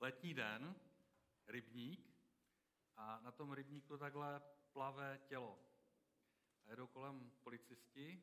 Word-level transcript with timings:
letní 0.00 0.34
den, 0.34 0.74
rybník, 1.46 2.16
a 2.96 3.20
na 3.20 3.32
tom 3.32 3.52
rybníku 3.52 3.98
takhle 3.98 4.42
plave 4.72 5.20
tělo. 5.26 5.58
A 6.66 6.70
jedou 6.70 6.86
kolem 6.86 7.30
policisti 7.30 8.22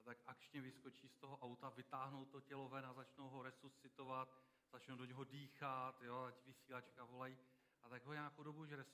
a 0.00 0.02
tak 0.02 0.18
akčně 0.26 0.60
vyskočí 0.60 1.08
z 1.08 1.16
toho 1.16 1.38
auta, 1.38 1.68
vytáhnou 1.68 2.24
to 2.24 2.40
tělo 2.40 2.68
ven 2.68 2.86
a 2.86 2.94
začnou 2.94 3.28
ho 3.28 3.42
resuscitovat, 3.42 4.42
začnou 4.72 4.96
do 4.96 5.04
něho 5.04 5.24
dýchat, 5.24 6.02
jo, 6.02 6.24
ať 6.24 6.44
vysílačka 6.46 7.04
volají. 7.04 7.38
A 7.82 7.88
tak 7.88 8.04
ho 8.04 8.12
nějakou 8.12 8.42
dobu 8.42 8.66
že 8.66 8.84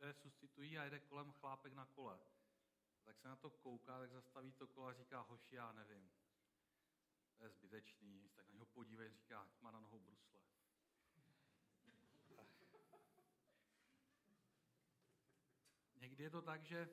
resuscitují 0.00 0.78
a 0.78 0.84
jede 0.84 1.00
kolem 1.00 1.32
chlápek 1.32 1.72
na 1.72 1.86
kole. 1.86 2.20
A 3.00 3.04
tak 3.04 3.16
se 3.16 3.28
na 3.28 3.36
to 3.36 3.50
kouká, 3.50 3.98
tak 3.98 4.12
zastaví 4.12 4.52
to 4.52 4.66
kolo 4.66 4.86
a 4.86 4.92
říká, 4.92 5.20
hoši, 5.20 5.54
já 5.54 5.72
nevím. 5.72 6.10
To 7.36 7.44
je 7.44 7.50
zbytečný. 7.50 8.28
Tak 8.34 8.46
na 8.48 8.52
něho 8.52 8.66
podívej, 8.66 9.10
říká, 9.10 9.48
má 9.60 9.70
na 9.70 9.80
nohou 9.80 10.00
brusle. 10.00 10.47
Někdy 16.00 16.22
je 16.24 16.30
to 16.30 16.42
tak, 16.42 16.64
že 16.64 16.88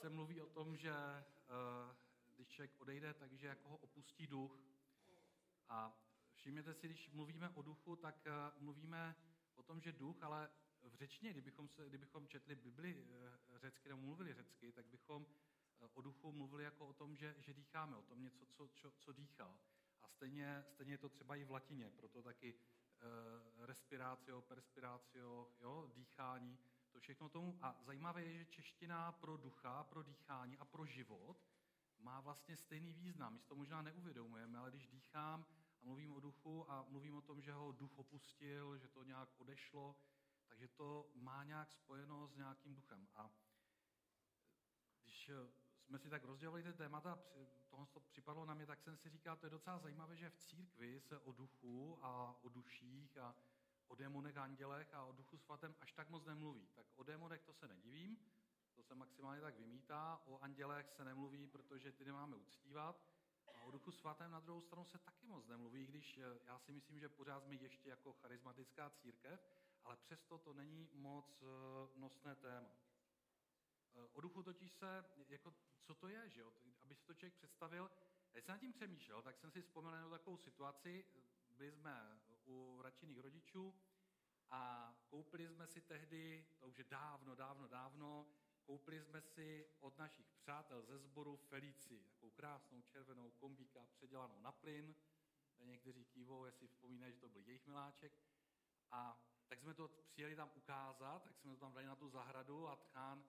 se 0.00 0.10
mluví 0.10 0.40
o 0.40 0.46
tom, 0.46 0.76
že 0.76 0.92
uh, 0.92 1.96
když 2.36 2.48
člověk 2.48 2.80
odejde, 2.80 3.14
takže 3.14 3.46
jako 3.46 3.68
ho 3.68 3.76
opustí 3.76 4.26
duch. 4.26 4.60
A 5.68 5.92
všimněte 6.34 6.74
si, 6.74 6.86
když 6.86 7.10
mluvíme 7.10 7.48
o 7.48 7.62
duchu, 7.62 7.96
tak 7.96 8.26
uh, 8.26 8.62
mluvíme 8.62 9.16
o 9.54 9.62
tom, 9.62 9.80
že 9.80 9.92
duch, 9.92 10.22
ale 10.22 10.50
v 10.82 10.94
řečtině, 10.94 11.32
kdybychom, 11.32 11.68
se, 11.68 11.86
kdybychom 11.86 12.28
četli 12.28 12.54
Bibli 12.54 12.94
uh, 12.94 13.58
řecky 13.58 13.88
nebo 13.88 14.00
mluvili 14.00 14.34
řecky, 14.34 14.72
tak 14.72 14.86
bychom 14.86 15.26
o 15.94 16.00
duchu 16.00 16.32
mluvili 16.32 16.64
jako 16.64 16.86
o 16.86 16.92
tom, 16.92 17.16
že, 17.16 17.34
že 17.38 17.54
dýcháme, 17.54 17.96
o 17.96 18.02
tom 18.02 18.22
něco, 18.22 18.46
co, 18.46 18.68
co, 18.68 18.92
co 18.98 19.12
dýchá. 19.12 19.58
A 20.02 20.08
stejně, 20.08 20.64
stejně 20.68 20.92
je 20.92 20.98
to 20.98 21.08
třeba 21.08 21.36
i 21.36 21.44
v 21.44 21.50
latině, 21.50 21.90
proto 21.90 22.22
taky 22.22 22.54
respirácio, 23.58 24.42
perspirácio, 24.42 25.52
jo, 25.60 25.90
dýchání, 25.94 26.58
to 26.98 27.02
všechno 27.02 27.28
tomu. 27.28 27.58
A 27.62 27.76
zajímavé 27.82 28.24
je, 28.24 28.38
že 28.38 28.44
čeština 28.44 29.12
pro 29.12 29.36
ducha, 29.36 29.84
pro 29.84 30.02
dýchání 30.02 30.58
a 30.58 30.64
pro 30.64 30.86
život 30.86 31.36
má 31.98 32.20
vlastně 32.20 32.56
stejný 32.56 32.92
význam. 32.92 33.32
My 33.32 33.38
si 33.38 33.46
to 33.48 33.56
možná 33.56 33.82
neuvědomujeme, 33.82 34.58
ale 34.58 34.70
když 34.70 34.88
dýchám 34.88 35.46
a 35.80 35.84
mluvím 35.84 36.12
o 36.12 36.20
duchu 36.20 36.70
a 36.70 36.82
mluvím 36.88 37.16
o 37.16 37.20
tom, 37.20 37.40
že 37.40 37.52
ho 37.52 37.72
duch 37.72 37.98
opustil, 37.98 38.78
že 38.78 38.88
to 38.88 39.04
nějak 39.04 39.28
odešlo, 39.38 39.96
takže 40.48 40.68
to 40.68 41.10
má 41.14 41.44
nějak 41.44 41.72
spojeno 41.72 42.28
s 42.28 42.36
nějakým 42.36 42.74
duchem. 42.74 43.08
A 43.14 43.30
když 45.02 45.30
jsme 45.86 45.98
si 45.98 46.10
tak 46.10 46.24
rozdělili 46.24 46.62
ty 46.62 46.72
témata, 46.72 47.18
tohle 47.70 47.86
to 47.86 48.00
připadlo 48.00 48.44
na 48.44 48.54
mě, 48.54 48.66
tak 48.66 48.82
jsem 48.82 48.96
si 48.96 49.10
říkal, 49.10 49.36
to 49.36 49.46
je 49.46 49.50
docela 49.50 49.78
zajímavé, 49.78 50.16
že 50.16 50.30
v 50.30 50.38
církvi 50.38 51.00
se 51.00 51.18
o 51.18 51.32
duchu 51.32 51.98
a 52.02 52.36
o 52.42 52.48
duších 52.48 53.18
a 53.18 53.34
o 53.88 53.94
démonech, 53.94 54.36
andělech 54.36 54.94
a 54.94 55.04
o 55.04 55.12
duchu 55.12 55.38
svatém 55.38 55.74
až 55.80 55.92
tak 55.92 56.10
moc 56.10 56.24
nemluví. 56.24 56.68
Tak 56.74 56.86
o 56.96 57.02
démonech 57.02 57.42
to 57.42 57.52
se 57.52 57.68
nedivím, 57.68 58.18
to 58.74 58.82
se 58.82 58.94
maximálně 58.94 59.40
tak 59.40 59.58
vymítá, 59.58 60.22
o 60.26 60.38
andělech 60.38 60.90
se 60.90 61.04
nemluví, 61.04 61.46
protože 61.46 61.92
ty 61.92 62.04
nemáme 62.04 62.36
uctívat. 62.36 63.02
A 63.46 63.62
o 63.62 63.70
duchu 63.70 63.92
svatém 63.92 64.30
na 64.30 64.40
druhou 64.40 64.60
stranu 64.60 64.84
se 64.84 64.98
taky 64.98 65.26
moc 65.26 65.46
nemluví, 65.46 65.86
když 65.86 66.18
eh, 66.18 66.38
já 66.44 66.58
si 66.58 66.72
myslím, 66.72 67.00
že 67.00 67.08
pořád 67.08 67.44
jsme 67.44 67.54
ještě 67.54 67.88
jako 67.88 68.12
charismatická 68.12 68.90
církev, 68.90 69.40
ale 69.84 69.96
přesto 69.96 70.38
to 70.38 70.52
není 70.52 70.88
moc 70.92 71.42
eh, 71.42 71.46
nosné 72.00 72.34
téma. 72.34 72.70
Eh, 73.94 74.08
o 74.12 74.20
duchu 74.20 74.42
totiž 74.42 74.72
se, 74.72 75.04
jako, 75.28 75.54
co 75.82 75.94
to 75.94 76.08
je, 76.08 76.28
že 76.28 76.40
jo? 76.40 76.52
aby 76.80 76.94
si 76.94 77.04
to 77.04 77.14
člověk 77.14 77.34
představil, 77.34 77.90
když 78.32 78.44
jsem 78.44 78.52
nad 78.52 78.58
tím 78.58 78.72
přemýšlel, 78.72 79.22
tak 79.22 79.38
jsem 79.38 79.50
si 79.50 79.62
vzpomněl 79.62 79.92
na 79.92 80.08
takovou 80.10 80.36
situaci, 80.36 81.04
byli 81.50 81.72
jsme 81.72 82.20
u 82.48 82.82
radšených 82.82 83.20
rodičů 83.20 83.74
a 84.50 84.94
koupili 85.08 85.48
jsme 85.48 85.66
si 85.66 85.80
tehdy, 85.80 86.46
to 86.58 86.68
už 86.68 86.78
je 86.78 86.84
dávno, 86.84 87.34
dávno, 87.34 87.68
dávno, 87.68 88.26
koupili 88.64 89.02
jsme 89.02 89.22
si 89.22 89.66
od 89.80 89.98
našich 89.98 90.32
přátel 90.32 90.82
ze 90.82 90.98
sboru 90.98 91.36
Felici, 91.36 92.04
takovou 92.04 92.30
krásnou 92.30 92.82
červenou 92.82 93.30
kombíka 93.30 93.86
předělanou 93.86 94.40
na 94.40 94.52
plyn. 94.52 94.94
Někteří 95.64 96.04
kývou, 96.04 96.44
jestli 96.44 96.68
vzpomínají, 96.68 97.12
že 97.12 97.20
to 97.20 97.28
byl 97.28 97.42
jejich 97.42 97.66
miláček. 97.66 98.12
A 98.90 99.28
tak 99.48 99.60
jsme 99.60 99.74
to 99.74 99.88
přijeli 99.88 100.36
tam 100.36 100.50
ukázat, 100.54 101.22
tak 101.22 101.36
jsme 101.36 101.50
to 101.50 101.56
tam 101.56 101.72
dali 101.72 101.86
na 101.86 101.96
tu 101.96 102.08
zahradu 102.08 102.68
a 102.68 102.76
Tchán, 102.76 103.24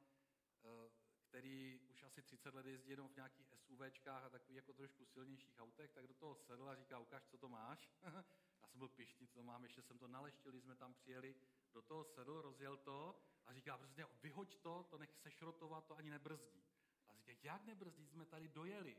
eh, 0.64 0.90
který 1.30 1.80
už 1.90 2.04
asi 2.04 2.22
30 2.22 2.56
let 2.56 2.66
jezdí 2.66 2.90
jenom 2.90 3.10
v 3.10 3.16
nějakých 3.16 3.54
SUVčkách 3.56 4.24
a 4.24 4.30
takových 4.30 4.56
jako 4.56 4.74
trošku 4.74 5.06
silnějších 5.06 5.60
autech, 5.60 5.92
tak 5.92 6.08
do 6.08 6.14
toho 6.14 6.36
sedl 6.36 6.70
a 6.70 6.76
říká, 6.76 7.00
ukáž, 7.00 7.26
co 7.26 7.38
to 7.38 7.50
máš. 7.50 7.90
Jsem 8.70 8.80
byl 8.80 8.88
pišný, 8.88 9.28
co 9.28 9.34
to 9.34 9.44
mám, 9.44 9.64
ještě 9.64 9.82
jsem 9.82 10.00
to 10.00 10.08
naleštil, 10.08 10.52
když 10.52 10.64
jsme 10.64 10.76
tam 10.76 10.94
přijeli, 10.94 11.36
do 11.74 11.82
toho 11.82 12.04
sedl, 12.04 12.42
rozjel 12.42 12.78
to 12.78 13.22
a 13.46 13.54
říká, 13.54 13.78
prostě 13.78 14.06
vyhoď 14.22 14.58
to, 14.58 14.84
to 14.90 14.98
nech 14.98 15.16
se 15.16 15.32
šrotovat, 15.32 15.86
to 15.86 15.96
ani 15.96 16.10
nebrzdí. 16.10 16.64
A 17.08 17.14
říká, 17.14 17.34
jak 17.44 17.66
nebrzdí, 17.66 18.08
jsme 18.08 18.26
tady 18.26 18.48
dojeli. 18.48 18.98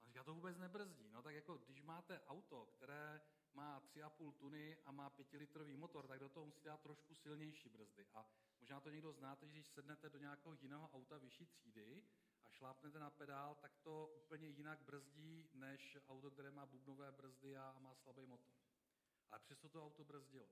A 0.00 0.04
říká, 0.04 0.24
to 0.24 0.34
vůbec 0.34 0.58
nebrzdí. 0.58 1.10
No 1.10 1.22
tak 1.22 1.34
jako, 1.34 1.58
když 1.58 1.82
máte 1.82 2.20
auto, 2.20 2.66
které 2.66 3.20
má 3.54 3.80
3,5 3.80 4.32
tuny 4.32 4.78
a 4.84 4.92
má 4.92 5.10
5-litrový 5.10 5.76
motor, 5.76 6.06
tak 6.06 6.20
do 6.20 6.28
toho 6.28 6.46
musí 6.46 6.64
dát 6.64 6.80
trošku 6.80 7.14
silnější 7.14 7.68
brzdy. 7.68 8.06
A 8.14 8.26
možná 8.60 8.80
to 8.80 8.90
někdo 8.90 9.12
znáte, 9.12 9.46
že 9.46 9.52
když 9.52 9.66
sednete 9.66 10.08
do 10.08 10.18
nějakého 10.18 10.54
jiného 10.54 10.90
auta 10.92 11.18
vyšší 11.18 11.46
třídy 11.46 12.02
a 12.44 12.50
šlápnete 12.50 12.98
na 12.98 13.10
pedál, 13.10 13.54
tak 13.54 13.76
to 13.76 14.06
úplně 14.16 14.48
jinak 14.48 14.80
brzdí, 14.80 15.50
než 15.54 15.98
auto, 16.08 16.30
které 16.30 16.50
má 16.50 16.66
bubnové 16.66 17.12
brzdy 17.12 17.56
a 17.56 17.78
má 17.78 17.94
slabý 17.94 18.26
motor. 18.26 18.52
Ale 19.32 19.40
přesto 19.40 19.68
to 19.68 19.84
auto 19.84 20.04
brzdilo. 20.04 20.48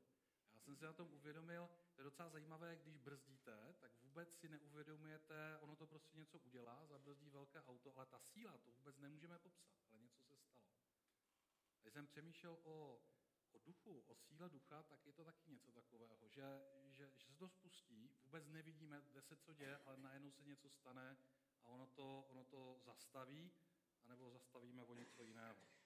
Já 0.54 0.60
jsem 0.60 0.76
si 0.76 0.84
na 0.84 0.92
tom 0.92 1.12
uvědomil, 1.12 1.70
to 1.94 2.00
je 2.00 2.04
docela 2.04 2.28
zajímavé, 2.28 2.76
když 2.76 2.98
brzdíte, 2.98 3.74
tak 3.80 3.92
vůbec 4.02 4.34
si 4.34 4.48
neuvědomujete, 4.48 5.58
ono 5.60 5.76
to 5.76 5.86
prostě 5.86 6.16
něco 6.16 6.38
udělá, 6.38 6.86
zabrzdí 6.86 7.30
velké 7.30 7.62
auto, 7.62 7.96
ale 7.96 8.06
ta 8.06 8.18
síla, 8.18 8.58
to 8.58 8.72
vůbec 8.72 8.98
nemůžeme 8.98 9.38
popsat, 9.38 9.74
ale 9.88 10.00
něco 10.00 10.22
se 10.22 10.36
stalo. 10.36 10.60
Když 11.82 11.92
jsem 11.92 12.06
přemýšlel 12.06 12.58
o, 12.62 13.02
o 13.50 13.58
duchu, 13.58 14.00
o 14.00 14.14
síle 14.14 14.48
ducha, 14.48 14.82
tak 14.82 15.06
je 15.06 15.12
to 15.12 15.24
taky 15.24 15.50
něco 15.50 15.72
takového, 15.72 16.28
že, 16.28 16.60
že, 16.90 17.10
že 17.16 17.26
se 17.26 17.38
to 17.38 17.48
spustí, 17.48 18.10
vůbec 18.24 18.46
nevidíme, 18.46 19.02
kde 19.10 19.22
se 19.22 19.36
co 19.36 19.54
děje, 19.54 19.76
ale 19.76 19.96
najednou 19.96 20.30
se 20.30 20.44
něco 20.44 20.70
stane 20.70 21.16
a 21.64 21.68
ono 21.68 21.86
to, 21.86 22.26
ono 22.28 22.44
to 22.44 22.80
zastaví, 22.84 23.52
anebo 24.04 24.30
zastavíme 24.30 24.82
o 24.82 24.94
něco 24.94 25.22
jiného. 25.22 25.79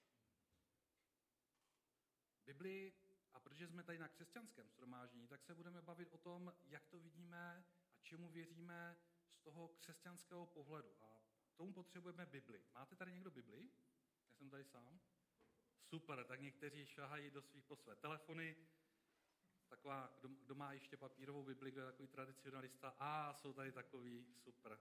Biblii, 2.47 2.93
a 3.32 3.41
protože 3.41 3.69
jsme 3.69 3.82
tady 3.82 3.99
na 3.99 4.09
křesťanském 4.09 4.69
shromáždění, 4.69 5.28
tak 5.28 5.43
se 5.43 5.55
budeme 5.55 5.82
bavit 5.82 6.12
o 6.12 6.19
tom, 6.19 6.55
jak 6.65 6.87
to 6.87 6.99
vidíme 6.99 7.65
a 7.97 8.00
čemu 8.03 8.28
věříme 8.28 8.97
z 9.28 9.38
toho 9.38 9.69
křesťanského 9.69 10.47
pohledu. 10.47 10.94
A 11.03 11.53
tomu 11.56 11.72
potřebujeme 11.72 12.27
Bibli. 12.27 12.65
Máte 12.75 12.97
tady 12.97 13.12
někdo 13.12 13.31
Bibli? 13.31 13.71
Já 14.27 14.34
jsem 14.34 14.50
tady 14.50 14.65
sám. 14.65 15.00
Super, 15.83 16.25
tak 16.25 16.41
někteří 16.41 16.87
šahají 16.87 17.31
do 17.31 17.43
svých 17.43 17.65
po 17.65 17.77
své 17.77 17.97
telefony. 17.97 18.56
Taková, 19.69 20.16
kdo, 20.21 20.28
kdo 20.28 20.54
má 20.54 20.72
ještě 20.72 20.97
papírovou 20.97 21.43
Bibli, 21.43 21.71
kdo 21.71 21.81
je 21.81 21.87
takový 21.87 22.09
tradicionalista, 22.09 22.94
a 22.99 23.34
jsou 23.34 23.53
tady 23.53 23.72
takový, 23.72 24.27
super. 24.34 24.78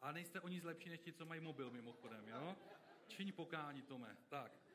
A 0.00 0.12
nejste 0.12 0.40
oni 0.40 0.60
lepší 0.60 0.88
než 0.88 1.00
ti, 1.00 1.12
co 1.12 1.26
mají 1.26 1.40
mobil 1.40 1.70
mimochodem, 1.70 2.28
jo? 2.28 2.56
Čiň 3.08 3.32
pokání, 3.32 3.82
Tome. 3.82 4.16
Tak. 4.28 4.67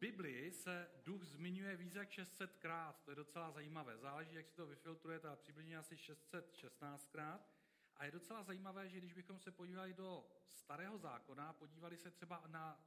Biblii 0.00 0.52
se 0.52 0.90
duch 1.04 1.24
zmiňuje 1.24 1.76
více 1.76 1.98
jak 1.98 2.10
600 2.10 2.56
krát, 2.56 3.02
to 3.04 3.10
je 3.10 3.14
docela 3.14 3.50
zajímavé. 3.50 3.98
Záleží, 3.98 4.34
jak 4.34 4.46
si 4.46 4.54
to 4.54 4.66
vyfiltrujete, 4.66 5.28
ale 5.28 5.36
přibližně 5.36 5.78
asi 5.78 5.96
616 5.96 7.08
krát. 7.08 7.48
A 7.96 8.04
je 8.04 8.10
docela 8.10 8.42
zajímavé, 8.42 8.88
že 8.88 8.98
když 8.98 9.12
bychom 9.12 9.38
se 9.38 9.50
podívali 9.50 9.94
do 9.94 10.30
starého 10.52 10.98
zákona, 10.98 11.52
podívali 11.52 11.96
se 11.96 12.10
třeba 12.10 12.44
na 12.46 12.84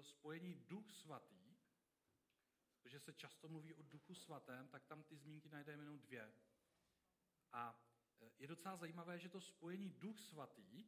spojení 0.00 0.54
duch 0.54 0.90
svatý, 0.92 1.56
protože 2.82 3.00
se 3.00 3.12
často 3.12 3.48
mluví 3.48 3.74
o 3.74 3.82
duchu 3.82 4.14
svatém, 4.14 4.68
tak 4.68 4.84
tam 4.84 5.02
ty 5.02 5.16
zmínky 5.16 5.48
najdeme 5.48 5.82
jenom 5.82 5.98
dvě. 5.98 6.32
A 7.52 7.82
e, 8.20 8.30
je 8.38 8.46
docela 8.46 8.76
zajímavé, 8.76 9.18
že 9.18 9.28
to 9.28 9.40
spojení 9.40 9.90
duch 9.90 10.20
svatý 10.20 10.86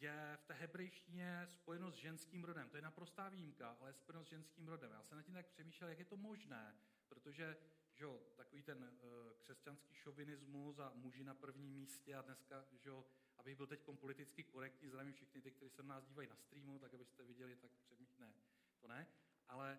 je 0.00 0.36
v 0.36 0.44
té 0.44 0.54
hebrejštině 0.54 1.48
spojeno 1.50 1.90
s 1.90 1.94
ženským 1.94 2.44
rodem. 2.44 2.68
To 2.68 2.76
je 2.76 2.82
naprostá 2.82 3.28
výjimka, 3.28 3.76
ale 3.80 3.90
je 3.90 3.94
spojeno 3.94 4.24
s 4.24 4.28
ženským 4.28 4.68
rodem. 4.68 4.90
Já 4.92 5.02
jsem 5.02 5.16
na 5.16 5.22
tím 5.22 5.34
tak 5.34 5.46
přemýšlel, 5.46 5.90
jak 5.90 5.98
je 5.98 6.04
to 6.04 6.16
možné, 6.16 6.74
protože 7.08 7.56
že 7.96 8.04
jo, 8.04 8.22
takový 8.36 8.62
ten 8.62 8.98
uh, 9.02 9.32
křesťanský 9.38 9.94
šovinismus 9.94 10.78
a 10.78 10.92
muži 10.94 11.24
na 11.24 11.34
prvním 11.34 11.72
místě 11.72 12.14
a 12.14 12.22
dneska, 12.22 12.64
že 12.72 12.88
jo, 12.88 13.06
abych 13.36 13.56
byl 13.56 13.66
teď 13.66 13.80
politicky 14.00 14.44
korektní, 14.44 14.88
zdravím 14.88 15.12
všechny 15.12 15.42
ty, 15.42 15.50
kteří 15.50 15.70
se 15.70 15.82
na 15.82 15.94
nás 15.94 16.04
dívají 16.04 16.28
na 16.28 16.36
streamu, 16.36 16.78
tak 16.78 16.94
abyste 16.94 17.22
viděli, 17.22 17.56
tak 17.56 17.70
přemýšlím, 17.70 18.26
ne, 18.26 18.34
to 18.80 18.88
ne, 18.88 19.06
ale, 19.48 19.78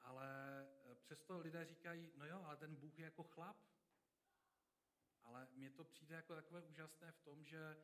ale 0.00 0.26
eh, 0.90 0.94
přesto 0.94 1.38
lidé 1.38 1.64
říkají, 1.64 2.12
no 2.16 2.26
jo, 2.26 2.42
ale 2.44 2.56
ten 2.56 2.76
Bůh 2.76 2.98
je 2.98 3.04
jako 3.04 3.22
chlap, 3.22 3.56
ale 5.22 5.48
mně 5.52 5.70
to 5.70 5.84
přijde 5.84 6.14
jako 6.14 6.34
takové 6.34 6.62
úžasné 6.62 7.12
v 7.12 7.20
tom, 7.20 7.44
že, 7.44 7.76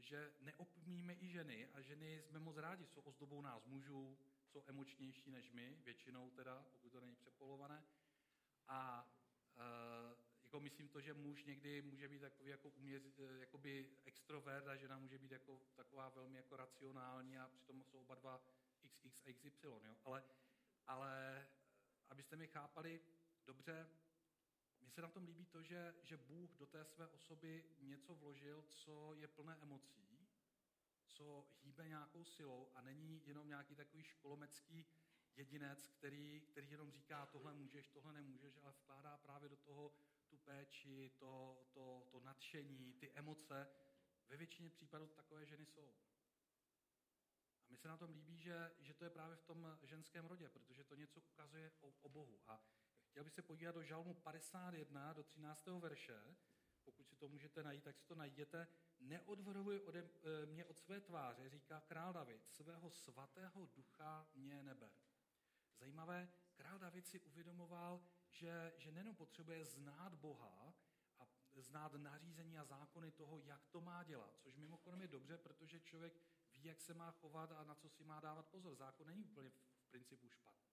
že 0.00 0.32
neopmíme 0.40 1.14
i 1.14 1.28
ženy 1.28 1.68
a 1.72 1.80
ženy 1.80 2.22
jsme 2.22 2.38
moc 2.38 2.56
rádi, 2.56 2.86
jsou 2.86 3.00
ozdobou 3.00 3.40
nás 3.40 3.66
mužů, 3.66 4.18
jsou 4.46 4.64
emočnější 4.66 5.30
než 5.30 5.50
my, 5.50 5.76
většinou 5.84 6.30
teda, 6.30 6.66
pokud 6.72 6.92
to 6.92 7.00
není 7.00 7.16
přepolované. 7.16 7.84
A 8.68 9.08
uh, 9.56 10.32
jako 10.52 10.60
myslím 10.60 10.88
to, 10.88 11.00
že 11.00 11.14
muž 11.14 11.44
někdy 11.44 11.82
může 11.82 12.08
být 12.08 12.18
takový 12.18 12.50
jako 12.50 12.68
uměř, 12.68 13.02
jakoby 13.40 13.90
extrovert 14.04 14.66
a 14.66 14.76
žena 14.76 14.98
může 14.98 15.18
být 15.18 15.32
jako 15.32 15.60
taková 15.76 16.08
velmi 16.08 16.36
jako 16.36 16.56
racionální 16.56 17.38
a 17.38 17.48
přitom 17.48 17.84
jsou 17.84 18.00
oba 18.00 18.14
dva 18.14 18.40
XX 18.82 19.22
a 19.26 19.32
XY, 19.32 19.66
jo? 19.66 19.80
Ale, 20.04 20.24
ale 20.86 21.46
abyste 22.10 22.36
mi 22.36 22.46
chápali 22.46 23.00
dobře, 23.46 23.88
mně 24.82 24.90
se 24.90 25.02
na 25.02 25.08
tom 25.08 25.24
líbí 25.24 25.46
to, 25.46 25.62
že, 25.62 25.94
že 26.02 26.16
Bůh 26.16 26.56
do 26.56 26.66
té 26.66 26.84
své 26.84 27.08
osoby 27.08 27.64
něco 27.80 28.14
vložil, 28.14 28.62
co 28.62 29.14
je 29.14 29.28
plné 29.28 29.58
emocí, 29.60 30.28
co 31.06 31.46
hýbe 31.62 31.88
nějakou 31.88 32.24
silou 32.24 32.70
a 32.74 32.82
není 32.82 33.26
jenom 33.26 33.48
nějaký 33.48 33.74
takový 33.74 34.02
školomecký 34.02 34.86
jedinec, 35.36 35.88
který, 35.88 36.40
který 36.40 36.70
jenom 36.70 36.90
říká, 36.90 37.26
tohle 37.26 37.54
můžeš, 37.54 37.88
tohle 37.88 38.12
nemůžeš, 38.12 38.58
ale 38.62 38.72
vkládá 38.72 39.16
právě 39.16 39.48
do 39.48 39.56
toho 39.56 39.92
tu 40.28 40.36
péči, 40.36 41.10
to, 41.18 41.62
to, 41.72 42.08
to 42.10 42.20
nadšení, 42.20 42.92
ty 42.92 43.10
emoce. 43.14 43.68
Ve 44.28 44.36
většině 44.36 44.70
případů 44.70 45.06
takové 45.06 45.46
ženy 45.46 45.66
jsou. 45.66 45.94
A 47.66 47.70
mi 47.70 47.76
se 47.76 47.88
na 47.88 47.96
tom 47.96 48.10
líbí, 48.10 48.38
že, 48.38 48.72
že 48.80 48.94
to 48.94 49.04
je 49.04 49.10
právě 49.10 49.36
v 49.36 49.42
tom 49.42 49.78
ženském 49.82 50.26
rodě, 50.26 50.48
protože 50.48 50.84
to 50.84 50.94
něco 50.94 51.20
ukazuje 51.20 51.72
o, 51.80 51.92
o 52.02 52.08
Bohu. 52.08 52.40
A 52.46 52.64
chtěl 53.12 53.24
bych 53.24 53.32
se 53.32 53.42
podívat 53.42 53.74
do 53.74 53.82
žalmu 53.82 54.14
51, 54.14 55.12
do 55.12 55.22
13. 55.22 55.66
verše. 55.66 56.36
Pokud 56.84 57.08
si 57.08 57.16
to 57.16 57.28
můžete 57.28 57.62
najít, 57.62 57.84
tak 57.84 57.96
si 57.96 58.06
to 58.06 58.14
najděte. 58.14 58.68
Neodvrhuje 59.00 59.80
ode 59.80 60.00
eh, 60.00 60.46
mě 60.46 60.64
od 60.64 60.78
své 60.78 61.00
tváře, 61.00 61.48
říká 61.48 61.80
král 61.80 62.12
David, 62.12 62.46
svého 62.46 62.90
svatého 62.90 63.66
ducha 63.66 64.30
mě 64.34 64.62
neber. 64.62 64.90
Zajímavé, 65.78 66.28
král 66.54 66.78
David 66.78 67.06
si 67.06 67.20
uvědomoval, 67.20 68.06
že, 68.28 68.72
že 68.78 68.92
nejenom 68.92 69.16
potřebuje 69.16 69.64
znát 69.64 70.14
Boha 70.14 70.74
a 71.18 71.26
znát 71.54 71.92
nařízení 71.94 72.58
a 72.58 72.64
zákony 72.64 73.10
toho, 73.10 73.38
jak 73.38 73.66
to 73.66 73.80
má 73.80 74.04
dělat, 74.04 74.38
což 74.38 74.56
mimochodem 74.56 75.02
je 75.02 75.08
dobře, 75.08 75.38
protože 75.38 75.80
člověk 75.80 76.14
ví, 76.52 76.64
jak 76.64 76.80
se 76.80 76.94
má 76.94 77.10
chovat 77.10 77.52
a 77.52 77.64
na 77.64 77.74
co 77.74 77.88
si 77.88 78.04
má 78.04 78.20
dávat 78.20 78.46
pozor. 78.46 78.74
Zákon 78.74 79.06
není 79.06 79.24
úplně 79.24 79.50
v 79.50 79.90
principu 79.90 80.28
špatný. 80.28 80.71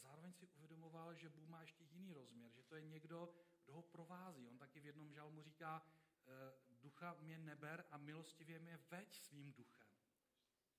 Zároveň 0.00 0.32
si 0.32 0.46
uvědomoval, 0.46 1.14
že 1.14 1.28
Bůh 1.28 1.48
má 1.48 1.60
ještě 1.60 1.84
jiný 1.84 2.12
rozměr, 2.12 2.52
že 2.52 2.62
to 2.62 2.76
je 2.76 2.82
někdo, 2.82 3.34
kdo 3.64 3.74
ho 3.74 3.82
provází. 3.82 4.48
On 4.48 4.58
taky 4.58 4.80
v 4.80 4.86
jednom 4.86 5.12
žalmu 5.12 5.42
říká, 5.42 5.82
eh, 6.26 6.52
ducha 6.70 7.16
mě 7.20 7.38
neber 7.38 7.86
a 7.90 7.98
milostivě 7.98 8.58
mě 8.58 8.76
veď 8.76 9.14
svým 9.14 9.52
duchem. 9.52 9.88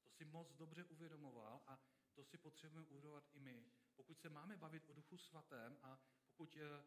To 0.04 0.10
si 0.10 0.25
moc 0.25 0.54
dobře 0.54 0.83
uvědomoval 0.83 1.62
a 1.68 1.80
to 2.13 2.24
si 2.24 2.38
potřebujeme 2.38 2.88
uvědomovat 2.88 3.30
i 3.31 3.39
my. 3.39 3.66
Pokud 3.95 4.19
se 4.19 4.30
máme 4.30 4.57
bavit 4.57 4.89
o 4.89 4.94
duchu 4.94 5.18
svatém 5.18 5.77
a 5.81 6.00
pokud, 6.25 6.57
eh, 6.57 6.83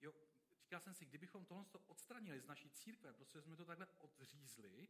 jo, 0.00 0.12
říkal 0.62 0.80
jsem 0.80 0.94
si, 0.94 1.06
kdybychom 1.06 1.44
tohle 1.44 1.64
odstranili 1.86 2.40
z 2.40 2.46
naší 2.46 2.70
církve, 2.70 3.12
protože 3.12 3.42
jsme 3.42 3.56
to 3.56 3.64
takhle 3.64 3.86
odřízli, 3.98 4.88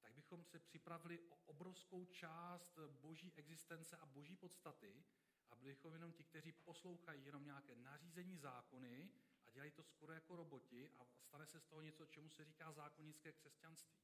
tak 0.00 0.14
bychom 0.14 0.44
se 0.44 0.58
připravili 0.58 1.20
o 1.20 1.34
obrovskou 1.34 2.04
část 2.04 2.78
boží 2.88 3.32
existence 3.36 3.96
a 3.96 4.06
boží 4.06 4.36
podstaty 4.36 5.04
a 5.50 5.56
bychom 5.56 5.92
jenom 5.92 6.12
ti, 6.12 6.24
kteří 6.24 6.52
poslouchají 6.52 7.24
jenom 7.24 7.44
nějaké 7.44 7.76
nařízení 7.76 8.38
zákony 8.38 9.10
a 9.46 9.50
dělají 9.50 9.70
to 9.70 9.82
skoro 9.82 10.12
jako 10.12 10.36
roboti 10.36 10.90
a 10.98 11.04
stane 11.04 11.46
se 11.46 11.60
z 11.60 11.66
toho 11.66 11.82
něco, 11.82 12.06
čemu 12.06 12.30
se 12.30 12.44
říká 12.44 12.72
zákonické 12.72 13.32
křesťanství. 13.32 13.98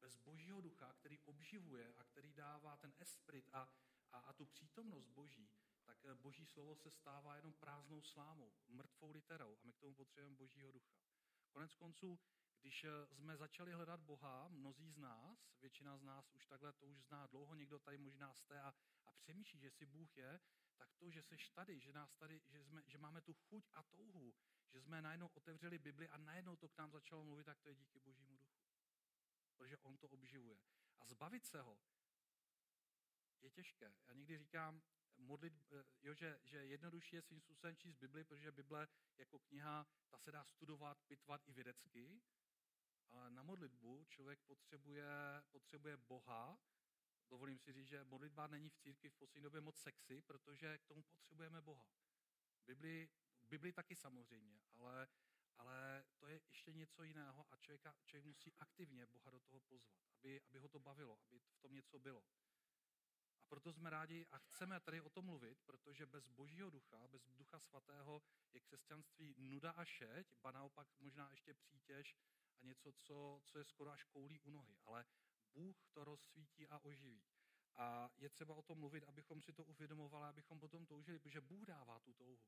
Bez 0.00 0.16
božího 0.16 0.60
ducha, 0.60 0.92
který 0.92 1.18
obživuje 1.20 1.94
a 1.94 2.04
který 2.04 2.32
dává 2.32 2.76
ten 2.76 2.94
esprit 2.98 3.50
a, 3.52 3.68
a, 4.12 4.18
a 4.18 4.32
tu 4.32 4.46
přítomnost 4.46 5.08
boží, 5.08 5.50
tak 5.84 6.04
eh, 6.04 6.14
boží 6.14 6.46
slovo 6.46 6.76
se 6.76 6.90
stává 6.90 7.36
jenom 7.36 7.52
prázdnou 7.52 8.02
slámou, 8.02 8.52
mrtvou 8.68 9.10
literou 9.10 9.58
a 9.60 9.64
my 9.64 9.72
k 9.72 9.78
tomu 9.78 9.94
potřebujeme 9.94 10.36
božího 10.36 10.72
ducha. 10.72 10.98
Konec 11.50 11.74
konců, 11.74 12.18
když 12.60 12.84
eh, 12.84 12.90
jsme 13.14 13.36
začali 13.36 13.72
hledat 13.72 14.00
Boha, 14.00 14.48
mnozí 14.48 14.90
z 14.90 14.98
nás, 14.98 15.54
většina 15.60 15.96
z 15.96 16.02
nás 16.02 16.30
už 16.30 16.46
takhle 16.46 16.72
to 16.72 16.86
už 16.86 17.02
zná 17.02 17.26
dlouho, 17.26 17.54
někdo 17.54 17.78
tady 17.78 17.98
možná 17.98 18.34
jste 18.34 18.60
a, 18.60 18.74
a 19.06 19.12
přemýšlí, 19.12 19.58
že 19.60 19.70
si 19.70 19.86
Bůh 19.86 20.16
je, 20.16 20.40
tak 20.78 20.94
to, 20.94 21.10
že 21.10 21.22
seš 21.22 21.50
tady, 21.50 21.80
že, 21.80 21.92
nás 21.92 22.14
tady, 22.14 22.40
že, 22.46 22.64
jsme, 22.64 22.82
že 22.86 22.98
máme 22.98 23.20
tu 23.20 23.34
chuť 23.34 23.70
a 23.74 23.82
touhu, 23.82 24.34
že 24.68 24.80
jsme 24.80 25.02
najednou 25.02 25.28
otevřeli 25.28 25.78
Bibli 25.78 26.08
a 26.08 26.16
najednou 26.16 26.56
to 26.56 26.68
k 26.68 26.78
nám 26.78 26.90
začalo 26.90 27.24
mluvit, 27.24 27.44
tak 27.44 27.58
to 27.60 27.68
je 27.68 27.74
díky 27.74 28.00
Božímu 28.00 28.36
duchu. 28.36 28.62
Protože 29.56 29.78
on 29.78 29.98
to 29.98 30.08
obživuje. 30.08 30.58
A 31.00 31.06
zbavit 31.06 31.46
se 31.46 31.60
ho 31.60 31.78
je 33.42 33.50
těžké. 33.50 33.94
Já 34.06 34.14
někdy 34.14 34.38
říkám, 34.38 34.82
modlit, 35.16 35.54
eh, 35.72 35.84
jo, 36.02 36.14
že, 36.14 36.38
že 36.44 36.66
jednodušší 36.66 37.16
je 37.16 37.22
svým 37.22 37.40
způsobem 37.40 37.76
číst 37.76 37.96
Bibli, 37.96 38.24
protože 38.24 38.52
Bible 38.52 38.88
jako 39.18 39.38
kniha, 39.38 39.86
ta 40.10 40.18
se 40.18 40.32
dá 40.32 40.44
studovat, 40.44 40.98
pitvat 41.06 41.48
i 41.48 41.52
vědecky, 41.52 42.20
ale 43.10 43.30
na 43.30 43.42
modlitbu 43.42 44.04
člověk 44.04 44.40
potřebuje, 44.40 45.06
potřebuje 45.50 45.96
Boha. 45.96 46.58
Dovolím 47.30 47.58
si 47.58 47.72
říct, 47.72 47.88
že 47.88 48.04
modlitba 48.04 48.46
není 48.46 48.68
v 48.68 48.76
církvi 48.76 49.10
v 49.10 49.14
poslední 49.14 49.42
době 49.42 49.60
moc 49.60 49.76
sexy, 49.76 50.22
protože 50.22 50.78
k 50.78 50.86
tomu 50.86 51.02
potřebujeme 51.02 51.60
Boha. 51.60 51.88
Bibli, 52.66 53.08
Bibli 53.48 53.72
taky 53.72 53.96
samozřejmě, 53.96 54.60
ale, 54.74 55.08
ale 55.58 56.04
to 56.18 56.26
je 56.26 56.40
ještě 56.46 56.72
něco 56.72 57.02
jiného 57.02 57.46
a 57.50 57.56
člověka, 57.56 57.94
člověk 58.04 58.24
musí 58.24 58.52
aktivně 58.58 59.06
Boha 59.06 59.30
do 59.30 59.40
toho 59.40 59.60
pozvat, 59.68 59.82
aby, 60.12 60.40
aby 60.48 60.58
ho 60.58 60.68
to 60.68 60.78
bavilo, 60.78 61.18
aby 61.22 61.38
v 61.38 61.58
tom 61.58 61.74
něco 61.74 61.98
bylo 61.98 62.24
proto 63.48 63.72
jsme 63.72 63.90
rádi 63.90 64.26
a 64.30 64.38
chceme 64.38 64.80
tady 64.80 65.00
o 65.00 65.10
tom 65.10 65.24
mluvit, 65.24 65.58
protože 65.66 66.06
bez 66.06 66.28
božího 66.28 66.70
ducha, 66.70 67.08
bez 67.08 67.22
ducha 67.32 67.60
svatého 67.60 68.22
je 68.52 68.60
křesťanství 68.60 69.34
nuda 69.38 69.70
a 69.70 69.84
šeť, 69.84 70.34
ba 70.42 70.50
naopak 70.50 70.88
možná 70.98 71.30
ještě 71.30 71.54
přítěž 71.54 72.16
a 72.58 72.64
něco, 72.64 72.92
co, 72.92 73.40
co 73.44 73.58
je 73.58 73.64
skoro 73.64 73.90
až 73.90 74.04
koulí 74.04 74.40
u 74.40 74.50
nohy. 74.50 74.78
Ale 74.84 75.04
Bůh 75.58 75.88
to 75.92 76.04
rozsvítí 76.04 76.68
a 76.68 76.78
oživí. 76.78 77.22
A 77.74 78.10
je 78.16 78.28
třeba 78.30 78.54
o 78.54 78.62
tom 78.62 78.78
mluvit, 78.78 79.04
abychom 79.04 79.42
si 79.42 79.52
to 79.52 79.64
uvědomovali, 79.64 80.28
abychom 80.28 80.60
potom 80.60 80.86
toužili, 80.86 81.18
protože 81.18 81.40
Bůh 81.40 81.64
dává 81.64 81.98
tu 81.98 82.12
touhu. 82.12 82.38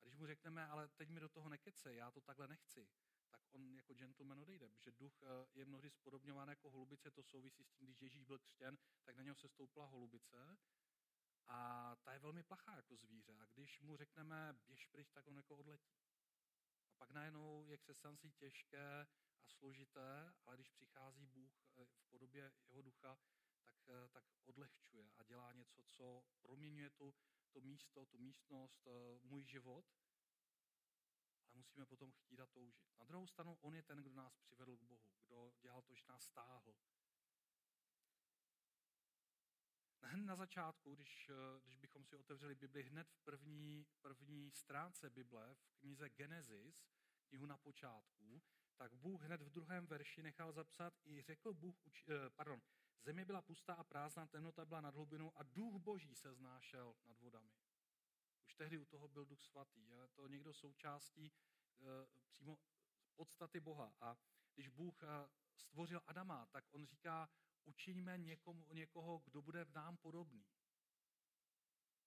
A 0.00 0.04
když 0.04 0.16
mu 0.16 0.26
řekneme, 0.26 0.66
ale 0.66 0.88
teď 0.88 1.08
mi 1.08 1.20
do 1.20 1.28
toho 1.28 1.48
nekece, 1.48 1.94
já 1.94 2.10
to 2.10 2.20
takhle 2.20 2.48
nechci, 2.48 2.88
tak 3.30 3.40
on 3.50 3.74
jako 3.74 3.94
gentleman 3.94 4.40
odejde, 4.40 4.68
protože 4.68 4.92
duch 4.92 5.22
eh, 5.22 5.26
je 5.54 5.64
mnohdy 5.64 5.90
spodobňován 5.90 6.48
jako 6.48 6.70
holubice, 6.70 7.10
to 7.10 7.22
souvisí 7.22 7.64
s 7.64 7.72
tím, 7.72 7.86
když 7.86 8.02
Ježíš 8.02 8.24
byl 8.24 8.38
křtěn, 8.38 8.78
tak 9.04 9.16
na 9.16 9.22
něho 9.22 9.36
se 9.36 9.48
stoupla 9.48 9.86
holubice 9.86 10.58
a 11.46 11.96
ta 12.02 12.12
je 12.12 12.18
velmi 12.18 12.42
plachá 12.42 12.76
jako 12.76 12.96
zvíře 12.96 13.36
a 13.40 13.46
když 13.46 13.80
mu 13.80 13.96
řekneme 13.96 14.54
běž 14.66 14.86
pryč, 14.86 15.10
tak 15.10 15.26
on 15.26 15.36
jako 15.36 15.56
odletí. 15.56 15.98
A 16.90 16.94
pak 16.96 17.10
najednou 17.10 17.66
je 17.68 17.78
křesťanství 17.78 18.32
těžké 18.32 19.06
složité, 19.48 20.34
ale 20.46 20.56
když 20.56 20.70
přichází 20.70 21.26
Bůh 21.26 21.52
eh, 21.76 21.86
v 21.86 22.10
podobě 22.10 22.52
jeho 22.68 22.82
ducha, 22.82 23.18
tak, 23.60 23.76
eh, 23.88 24.08
tak 24.08 24.24
odlehčuje 24.44 25.10
a 25.16 25.22
dělá 25.22 25.52
něco, 25.52 25.82
co 25.82 26.24
proměňuje 26.42 26.90
tu, 26.90 27.14
to 27.52 27.60
místo, 27.60 28.06
tu 28.06 28.18
místnost, 28.18 28.88
můj 29.22 29.44
život 29.44 29.84
ale 31.48 31.58
musíme 31.58 31.86
potom 31.86 32.12
chtít 32.12 32.40
a 32.40 32.46
toužit. 32.46 32.98
Na 32.98 33.04
druhou 33.04 33.26
stranu, 33.26 33.58
on 33.60 33.74
je 33.74 33.82
ten, 33.82 33.98
kdo 33.98 34.14
nás 34.14 34.36
přivedl 34.36 34.76
k 34.76 34.82
Bohu, 34.82 35.10
kdo 35.26 35.52
dělal 35.60 35.82
to, 35.82 35.94
že 35.94 36.06
nás 36.08 36.24
stáhl. 36.24 36.76
Hned 40.02 40.26
na 40.26 40.36
začátku, 40.36 40.94
když, 40.94 41.30
když 41.62 41.76
bychom 41.76 42.04
si 42.04 42.16
otevřeli 42.16 42.54
Bibli, 42.54 42.82
hned 42.82 43.10
v 43.10 43.20
první, 43.20 43.86
první 44.00 44.50
stránce 44.50 45.10
Bible, 45.10 45.54
v 45.54 45.72
knize 45.80 46.08
Genesis, 46.08 46.88
knihu 47.28 47.46
na 47.46 47.56
počátku, 47.56 48.42
tak 48.78 48.94
Bůh 48.94 49.22
hned 49.22 49.42
v 49.42 49.50
druhém 49.50 49.86
verši 49.86 50.22
nechal 50.22 50.52
zapsat 50.52 50.94
i 51.04 51.22
řekl 51.22 51.54
Bůh, 51.54 51.76
eh, 52.08 52.30
pardon, 52.30 52.62
země 53.02 53.24
byla 53.24 53.42
pustá 53.42 53.74
a 53.74 53.84
prázdná, 53.84 54.26
temnota 54.26 54.64
byla 54.64 54.80
nad 54.80 54.94
hlubinou 54.94 55.32
a 55.36 55.42
duch 55.42 55.74
boží 55.74 56.14
se 56.14 56.34
znášel 56.34 56.94
nad 57.04 57.18
vodami. 57.18 57.52
Už 58.44 58.54
tehdy 58.54 58.78
u 58.78 58.84
toho 58.84 59.08
byl 59.08 59.24
Duch 59.24 59.42
Svatý. 59.42 59.88
Je 59.88 60.08
to 60.08 60.28
někdo 60.28 60.54
součástí 60.54 61.26
e, 61.26 61.32
přímo 62.30 62.58
podstaty 63.16 63.60
Boha. 63.60 63.94
A 64.00 64.16
když 64.54 64.68
Bůh 64.68 65.02
e, 65.02 65.06
stvořil 65.54 66.00
Adama, 66.06 66.46
tak 66.46 66.64
on 66.70 66.86
říká, 66.86 67.28
učiňme 67.64 68.18
někomu, 68.18 68.66
někoho, 68.72 69.18
kdo 69.18 69.42
bude 69.42 69.64
v 69.64 69.74
nám 69.74 69.96
podobný. 69.96 70.46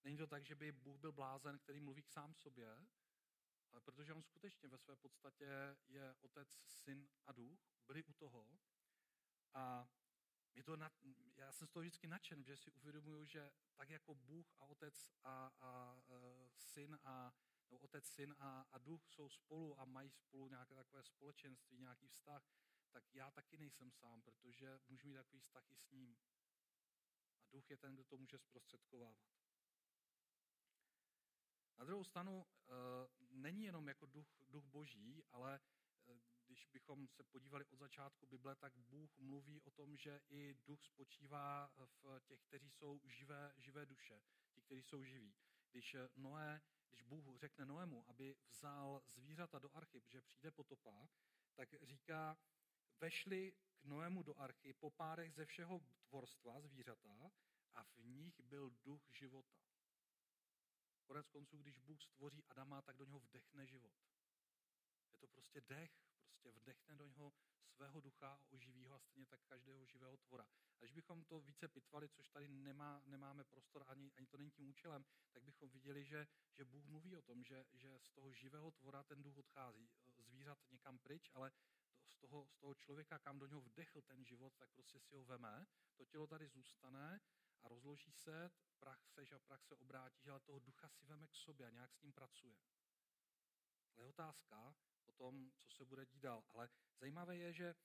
Není 0.03 0.17
to 0.17 0.27
tak, 0.27 0.45
že 0.45 0.55
by 0.55 0.71
Bůh 0.71 0.99
byl 0.99 1.11
blázen, 1.11 1.59
který 1.59 1.79
mluví 1.79 2.03
k 2.03 2.09
sám 2.09 2.33
sobě, 2.33 2.87
ale 3.71 3.81
protože 3.81 4.13
on 4.13 4.23
skutečně 4.23 4.69
ve 4.69 4.77
své 4.77 4.95
podstatě 4.95 5.77
je 5.87 6.15
otec, 6.21 6.49
syn 6.65 7.09
a 7.25 7.31
duch, 7.31 7.59
byli 7.87 8.03
u 8.03 8.13
toho. 8.13 8.47
A 9.53 9.89
mě 10.53 10.63
to 10.63 10.77
já 11.37 11.51
jsem 11.51 11.67
z 11.67 11.71
toho 11.71 11.81
vždycky 11.81 12.07
nadšen, 12.07 12.43
že 12.43 12.57
si 12.57 12.71
uvědomuju, 12.71 13.25
že 13.25 13.51
tak 13.75 13.89
jako 13.89 14.15
Bůh 14.15 14.55
a 14.59 14.65
otec 14.65 15.11
a, 15.23 15.51
a 15.59 16.01
e, 16.09 16.49
syn 16.57 16.99
a 17.03 17.33
nebo 17.71 17.77
otec, 17.77 18.05
syn 18.05 18.35
a, 18.39 18.61
a 18.71 18.77
duch 18.77 19.07
jsou 19.07 19.29
spolu 19.29 19.79
a 19.79 19.85
mají 19.85 20.11
spolu 20.11 20.47
nějaké 20.47 20.75
takové 20.75 21.03
společenství, 21.03 21.79
nějaký 21.79 22.07
vztah, 22.07 22.43
tak 22.91 23.03
já 23.15 23.31
taky 23.31 23.57
nejsem 23.57 23.91
sám, 23.91 24.21
protože 24.21 24.79
můžu 24.87 25.07
mít 25.07 25.15
takový 25.15 25.39
vztah 25.39 25.71
i 25.71 25.75
s 25.75 25.91
ním. 25.91 26.17
A 27.43 27.49
duch 27.51 27.69
je 27.69 27.77
ten, 27.77 27.93
kdo 27.93 28.03
to 28.03 28.17
může 28.17 28.37
zprostředkovávat. 28.37 29.40
Na 31.81 31.85
druhou 31.85 32.03
stranu 32.03 32.45
není 33.31 33.63
jenom 33.63 33.87
jako 33.87 34.05
duch, 34.05 34.27
duch 34.49 34.65
boží, 34.65 35.23
ale 35.31 35.59
když 36.45 36.65
bychom 36.65 37.07
se 37.07 37.23
podívali 37.23 37.65
od 37.65 37.79
začátku 37.79 38.25
Bible, 38.25 38.55
tak 38.55 38.77
Bůh 38.77 39.17
mluví 39.19 39.61
o 39.61 39.71
tom, 39.71 39.97
že 39.97 40.21
i 40.29 40.53
duch 40.53 40.85
spočívá 40.85 41.71
v 41.77 42.19
těch, 42.19 42.41
kteří 42.41 42.71
jsou 42.71 43.01
živé, 43.05 43.53
živé 43.57 43.85
duše, 43.85 44.21
ti, 44.51 44.61
kteří 44.61 44.83
jsou 44.83 45.03
živí. 45.03 45.35
Když, 45.71 45.95
Noé, 46.15 46.61
když 46.89 47.01
Bůh 47.01 47.39
řekne 47.39 47.65
Noému, 47.65 48.09
aby 48.09 48.35
vzal 48.47 49.01
zvířata 49.05 49.59
do 49.59 49.75
archy, 49.75 50.03
že 50.07 50.21
přijde 50.21 50.51
potopa, 50.51 51.09
tak 51.55 51.69
říká, 51.81 52.37
vešli 52.99 53.53
k 53.79 53.85
Noému 53.85 54.23
do 54.23 54.39
archy 54.39 54.73
po 54.73 54.89
párech 54.89 55.33
ze 55.33 55.45
všeho 55.45 55.81
tvorstva 56.03 56.61
zvířata 56.61 57.31
a 57.73 57.83
v 57.83 57.97
nich 57.97 58.41
byl 58.41 58.69
duch 58.69 59.09
života. 59.09 59.70
Konec 61.11 61.29
konců, 61.29 61.57
když 61.57 61.77
Bůh 61.77 62.01
stvoří 62.01 62.43
Adama, 62.49 62.81
tak 62.81 62.97
do 62.97 63.05
něho 63.05 63.19
vdechne 63.19 63.67
život. 63.67 63.93
Je 65.11 65.17
to 65.17 65.27
prostě 65.27 65.61
dech, 65.61 65.91
prostě 66.25 66.51
vdechne 66.51 66.95
do 66.95 67.07
něho 67.07 67.33
svého 67.65 68.01
ducha 68.01 68.33
a 68.33 68.51
oživí 68.51 68.85
ho 68.85 68.95
a 68.95 68.99
stejně 68.99 69.25
tak 69.25 69.41
každého 69.45 69.85
živého 69.85 70.17
tvora. 70.17 70.43
A 70.43 70.79
když 70.79 70.91
bychom 70.91 71.23
to 71.23 71.39
více 71.39 71.67
pitvali, 71.67 72.09
což 72.09 72.29
tady 72.29 72.47
nemá, 72.47 73.01
nemáme 73.05 73.43
prostor, 73.43 73.85
ani, 73.87 74.11
ani 74.15 74.27
to 74.27 74.37
není 74.37 74.51
tím 74.51 74.69
účelem, 74.69 75.05
tak 75.31 75.43
bychom 75.43 75.69
viděli, 75.69 76.05
že, 76.05 76.27
že 76.51 76.65
Bůh 76.65 76.85
mluví 76.85 77.15
o 77.15 77.21
tom, 77.21 77.43
že, 77.43 77.65
že 77.73 77.99
z 77.99 78.11
toho 78.11 78.33
živého 78.33 78.71
tvora 78.71 79.03
ten 79.03 79.23
duch 79.23 79.37
odchází. 79.37 79.89
Zvířat 80.17 80.59
někam 80.71 80.99
pryč, 80.99 81.29
ale 81.33 81.51
to, 82.01 82.09
z, 82.09 82.17
toho, 82.17 82.47
z 82.47 82.57
toho 82.57 82.75
člověka, 82.75 83.19
kam 83.19 83.39
do 83.39 83.47
něho 83.47 83.61
vdechl 83.61 84.01
ten 84.01 84.25
život, 84.25 84.53
tak 84.57 84.69
prostě 84.69 84.99
si 84.99 85.15
ho 85.15 85.25
veme. 85.25 85.67
To 85.95 86.05
tělo 86.05 86.27
tady 86.27 86.47
zůstane 86.47 87.19
a 87.63 87.67
rozloží 87.67 88.11
se, 88.11 88.51
prach 88.79 89.05
se, 89.05 89.25
že 89.25 89.39
prach 89.39 89.63
se 89.63 89.75
obrátí, 89.75 90.29
ale 90.29 90.39
toho 90.39 90.59
ducha 90.59 90.89
si 90.89 91.05
veme 91.05 91.27
k 91.27 91.35
sobě 91.35 91.67
a 91.67 91.69
nějak 91.69 91.93
s 91.93 92.01
ním 92.01 92.13
pracuje. 92.13 92.57
Ale 93.95 94.03
je 94.03 94.09
otázka 94.09 94.75
o 95.05 95.11
tom, 95.11 95.51
co 95.61 95.71
se 95.71 95.85
bude 95.85 96.05
dít 96.05 96.21
dál. 96.21 96.43
Ale 96.53 96.69
zajímavé 96.99 97.37
je, 97.37 97.53
že, 97.53 97.75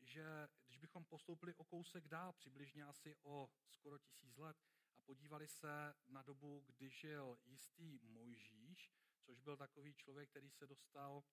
že 0.00 0.48
když 0.66 0.78
bychom 0.78 1.04
postoupili 1.04 1.54
o 1.54 1.64
kousek 1.64 2.08
dál, 2.08 2.32
přibližně 2.32 2.84
asi 2.84 3.16
o 3.22 3.50
skoro 3.70 3.98
tisíc 3.98 4.36
let, 4.36 4.56
a 4.96 5.00
podívali 5.00 5.48
se 5.48 5.94
na 6.06 6.22
dobu, 6.22 6.64
kdy 6.66 6.90
žil 6.90 7.38
jistý 7.44 7.98
Mojžíš, 8.02 8.92
což 9.20 9.40
byl 9.40 9.56
takový 9.56 9.94
člověk, 9.94 10.30
který 10.30 10.50
se 10.50 10.66
dostal, 10.66 11.24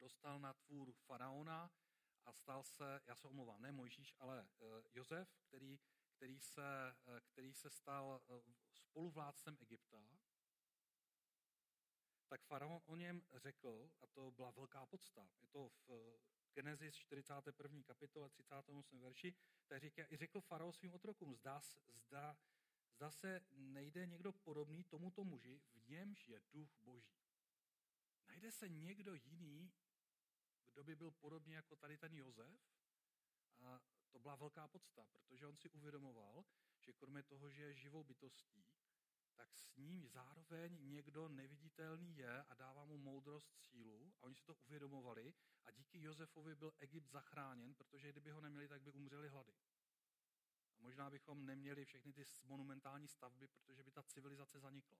dostal 0.00 0.40
na 0.40 0.54
tvůr 0.54 0.92
faraona 0.92 1.70
a 2.24 2.32
stal 2.32 2.62
se, 2.62 3.00
já 3.06 3.16
se 3.16 3.28
omlouvám, 3.28 3.62
ne 3.62 3.72
Mojžíš, 3.72 4.14
ale 4.18 4.48
uh, 4.58 4.82
Josef, 4.94 5.36
který 5.48 5.78
který 6.18 6.40
se, 6.40 6.96
eh, 7.06 7.20
který 7.20 7.54
se 7.54 7.70
stal 7.70 8.20
eh, 8.30 8.54
spoluvládcem 8.72 9.56
Egypta, 9.60 10.08
tak 12.28 12.44
faraon 12.44 12.80
o 12.86 12.96
něm 12.96 13.22
řekl, 13.34 13.90
a 14.00 14.06
to 14.06 14.30
byla 14.30 14.50
velká 14.50 14.86
podsta, 14.86 15.28
je 15.40 15.48
to 15.48 15.68
v 15.68 15.90
eh, 15.90 16.18
Genesis 16.54 16.94
41. 16.94 17.82
kapitole 17.82 18.28
38. 18.28 18.84
verši, 19.00 19.34
tak 19.66 19.80
říká, 19.80 20.06
i 20.10 20.16
řekl 20.16 20.40
faraon 20.40 20.72
svým 20.72 20.94
otrokům, 20.94 21.36
zdá, 21.36 21.60
zdá, 21.92 22.36
zdá 22.94 23.10
se 23.10 23.40
nejde 23.50 24.06
někdo 24.06 24.32
podobný 24.32 24.84
tomuto 24.84 25.24
muži, 25.24 25.60
v 25.74 25.88
němž 25.88 26.28
je 26.28 26.40
duch 26.52 26.78
boží. 26.80 27.18
Najde 28.28 28.52
se 28.52 28.68
někdo 28.68 29.14
jiný, 29.14 29.72
kdo 30.64 30.84
by 30.84 30.96
byl 30.96 31.10
podobný 31.10 31.52
jako 31.52 31.76
tady 31.76 31.98
ten 31.98 32.14
Jozef? 32.14 32.77
Byla 34.28 34.36
velká 34.36 34.68
podsta, 34.68 35.06
protože 35.06 35.46
on 35.46 35.56
si 35.56 35.70
uvědomoval, 35.70 36.44
že 36.80 36.92
kromě 36.92 37.22
toho, 37.22 37.50
že 37.50 37.62
je 37.62 37.74
živou 37.74 38.04
bytostí, 38.04 38.66
tak 39.34 39.56
s 39.56 39.76
ním 39.76 40.08
zároveň 40.08 40.78
někdo 40.90 41.28
neviditelný 41.28 42.16
je 42.16 42.42
a 42.42 42.54
dává 42.54 42.84
mu 42.84 42.98
moudrost, 42.98 43.54
sílu 43.54 44.12
a 44.18 44.22
oni 44.22 44.34
si 44.34 44.44
to 44.44 44.54
uvědomovali 44.54 45.34
a 45.64 45.70
díky 45.70 46.02
Josefovi 46.02 46.54
byl 46.54 46.72
Egypt 46.78 47.08
zachráněn, 47.08 47.74
protože 47.74 48.12
kdyby 48.12 48.30
ho 48.30 48.40
neměli, 48.40 48.68
tak 48.68 48.82
by 48.82 48.92
umřeli 48.92 49.28
hlady. 49.28 49.52
A 50.76 50.80
možná 50.80 51.10
bychom 51.10 51.46
neměli 51.46 51.84
všechny 51.84 52.12
ty 52.12 52.24
monumentální 52.44 53.08
stavby, 53.08 53.48
protože 53.48 53.82
by 53.84 53.90
ta 53.90 54.02
civilizace 54.02 54.60
zanikla. 54.60 54.98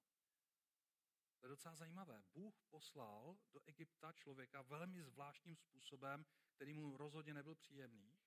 To 1.38 1.46
je 1.46 1.48
docela 1.48 1.74
zajímavé. 1.74 2.22
Bůh 2.34 2.62
poslal 2.70 3.38
do 3.52 3.60
Egypta 3.66 4.12
člověka 4.12 4.62
velmi 4.62 5.02
zvláštním 5.02 5.56
způsobem, 5.56 6.26
který 6.50 6.72
mu 6.72 6.96
rozhodně 6.96 7.34
nebyl 7.34 7.54
příjemný. 7.54 8.18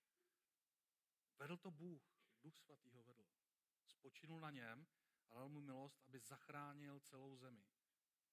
Vedl 1.41 1.57
to 1.57 1.71
Bůh, 1.71 2.03
Duch 2.43 2.57
svatý 2.57 2.91
ho 2.91 3.03
vedl. 3.03 3.25
Spočinul 3.85 4.39
na 4.39 4.51
něm 4.51 4.87
a 5.29 5.33
dal 5.33 5.49
mu 5.49 5.61
milost, 5.61 6.03
aby 6.07 6.19
zachránil 6.19 6.99
celou 6.99 7.35
zemi. 7.35 7.63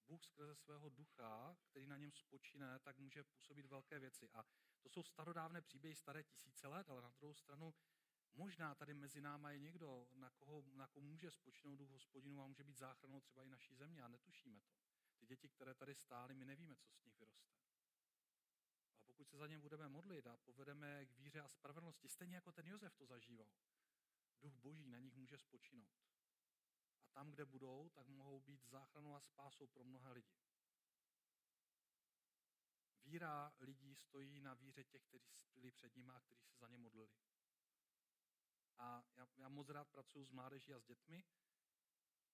Bůh 0.07 0.25
skrze 0.25 0.55
svého 0.55 0.89
ducha, 0.89 1.57
který 1.71 1.87
na 1.87 1.97
něm 1.97 2.13
spočine, 2.13 2.79
tak 2.79 2.99
může 2.99 3.25
působit 3.25 3.67
velké 3.67 3.99
věci. 3.99 4.31
A 4.31 4.45
to 4.81 4.89
jsou 4.89 5.03
starodávné 5.03 5.61
příběhy, 5.61 5.95
staré 5.95 6.25
tisíce 6.25 6.69
let, 6.69 6.91
ale 6.91 7.03
na 7.03 7.09
druhou 7.09 7.35
stranu 7.35 7.75
možná 8.33 8.75
tady 8.75 8.95
mezi 8.95 9.21
náma 9.21 9.51
je 9.51 9.59
někdo, 9.59 10.09
na 10.13 10.31
koho, 10.31 10.65
na 10.73 10.87
koho 10.87 11.07
může 11.07 11.31
spočinout 11.31 11.77
duch 11.77 11.91
hospodinu 11.91 12.43
a 12.43 12.47
může 12.47 12.65
být 12.65 12.79
záchranou 12.79 13.21
třeba 13.21 13.45
i 13.45 13.49
naší 13.49 13.75
země 13.75 14.03
a 14.03 14.09
netušíme 14.09 14.61
to. 14.61 14.75
Ty 15.19 15.27
děti, 15.27 15.49
které 15.49 15.75
tady 15.75 15.95
stály, 15.95 16.35
my 16.35 16.45
nevíme, 16.45 16.77
co 16.77 16.93
z 16.93 17.05
nich 17.05 17.19
vyroste 17.19 17.68
se 19.29 19.37
za 19.37 19.47
ně 19.47 19.59
budeme 19.59 19.89
modlit 19.89 20.27
a 20.27 20.37
povedeme 20.37 21.07
k 21.07 21.17
víře 21.17 21.41
a 21.41 21.49
spravedlnosti, 21.49 22.09
stejně 22.09 22.35
jako 22.35 22.53
ten 22.53 22.67
Josef 22.67 22.95
to 22.95 23.07
zažíval, 23.07 23.49
duch 24.41 24.55
boží 24.55 24.89
na 24.89 24.99
nich 24.99 25.15
může 25.17 25.39
spočinout. 25.39 25.91
A 27.03 27.11
tam, 27.11 27.31
kde 27.31 27.45
budou, 27.45 27.89
tak 27.89 28.09
mohou 28.09 28.41
být 28.41 28.65
záchranou 28.67 29.15
a 29.15 29.21
spásou 29.21 29.67
pro 29.67 29.85
mnohé 29.85 30.13
lidi. 30.13 30.35
Víra 33.05 33.53
lidí 33.61 33.97
stojí 33.97 34.41
na 34.41 34.55
víře 34.55 34.85
těch, 34.85 35.03
kteří 35.03 35.31
byli 35.55 35.73
před 35.73 35.97
nimi 35.97 36.13
a 36.13 36.21
kteří 36.21 36.45
se 36.45 36.57
za 36.57 36.69
ně 36.69 36.79
modlili. 36.79 37.09
A 38.79 39.05
já, 39.15 39.27
já 39.37 39.49
moc 39.49 39.69
rád 39.69 39.89
pracuji 39.89 40.25
s 40.25 40.31
mládeží 40.31 40.75
a 40.75 40.81
s 40.81 40.85
dětmi 40.85 41.25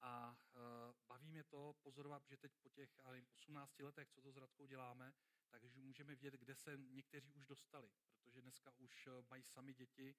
a 0.00 0.30
uh, 0.30 0.62
baví 1.08 1.30
mě 1.30 1.44
to 1.44 1.74
pozorovat, 1.82 2.26
že 2.26 2.36
teď 2.36 2.52
po 2.62 2.68
těch 2.68 2.90
18 3.32 3.80
letech, 3.80 4.10
co 4.10 4.22
to 4.22 4.32
s 4.32 4.36
Radkou 4.36 4.66
děláme, 4.66 5.14
takže 5.60 5.80
můžeme 5.80 6.14
vědět, 6.14 6.34
kde 6.34 6.54
se 6.54 6.76
někteří 6.76 7.32
už 7.32 7.46
dostali, 7.46 7.90
protože 8.14 8.42
dneska 8.42 8.72
už 8.78 9.06
eh, 9.06 9.10
mají 9.30 9.42
sami 9.42 9.74
děti, 9.74 10.14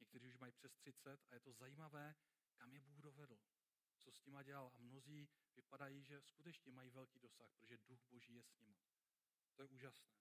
někteří 0.00 0.28
už 0.28 0.36
mají 0.36 0.52
přes 0.52 0.74
30 0.74 1.20
a 1.30 1.34
je 1.34 1.40
to 1.40 1.52
zajímavé, 1.52 2.14
kam 2.56 2.72
je 2.72 2.80
Bůh 2.80 3.00
dovedl, 3.00 3.40
co 4.00 4.12
s 4.12 4.24
nima 4.24 4.42
dělal. 4.42 4.72
A 4.74 4.78
mnozí 4.78 5.28
vypadají, 5.56 6.04
že 6.04 6.22
skutečně 6.22 6.72
mají 6.72 6.90
velký 6.90 7.18
dosah, 7.18 7.50
protože 7.50 7.78
duch 7.78 8.04
Boží 8.10 8.34
je 8.34 8.44
s 8.44 8.56
nima. 8.56 8.78
To 9.54 9.62
je 9.62 9.68
úžasné. 9.68 10.12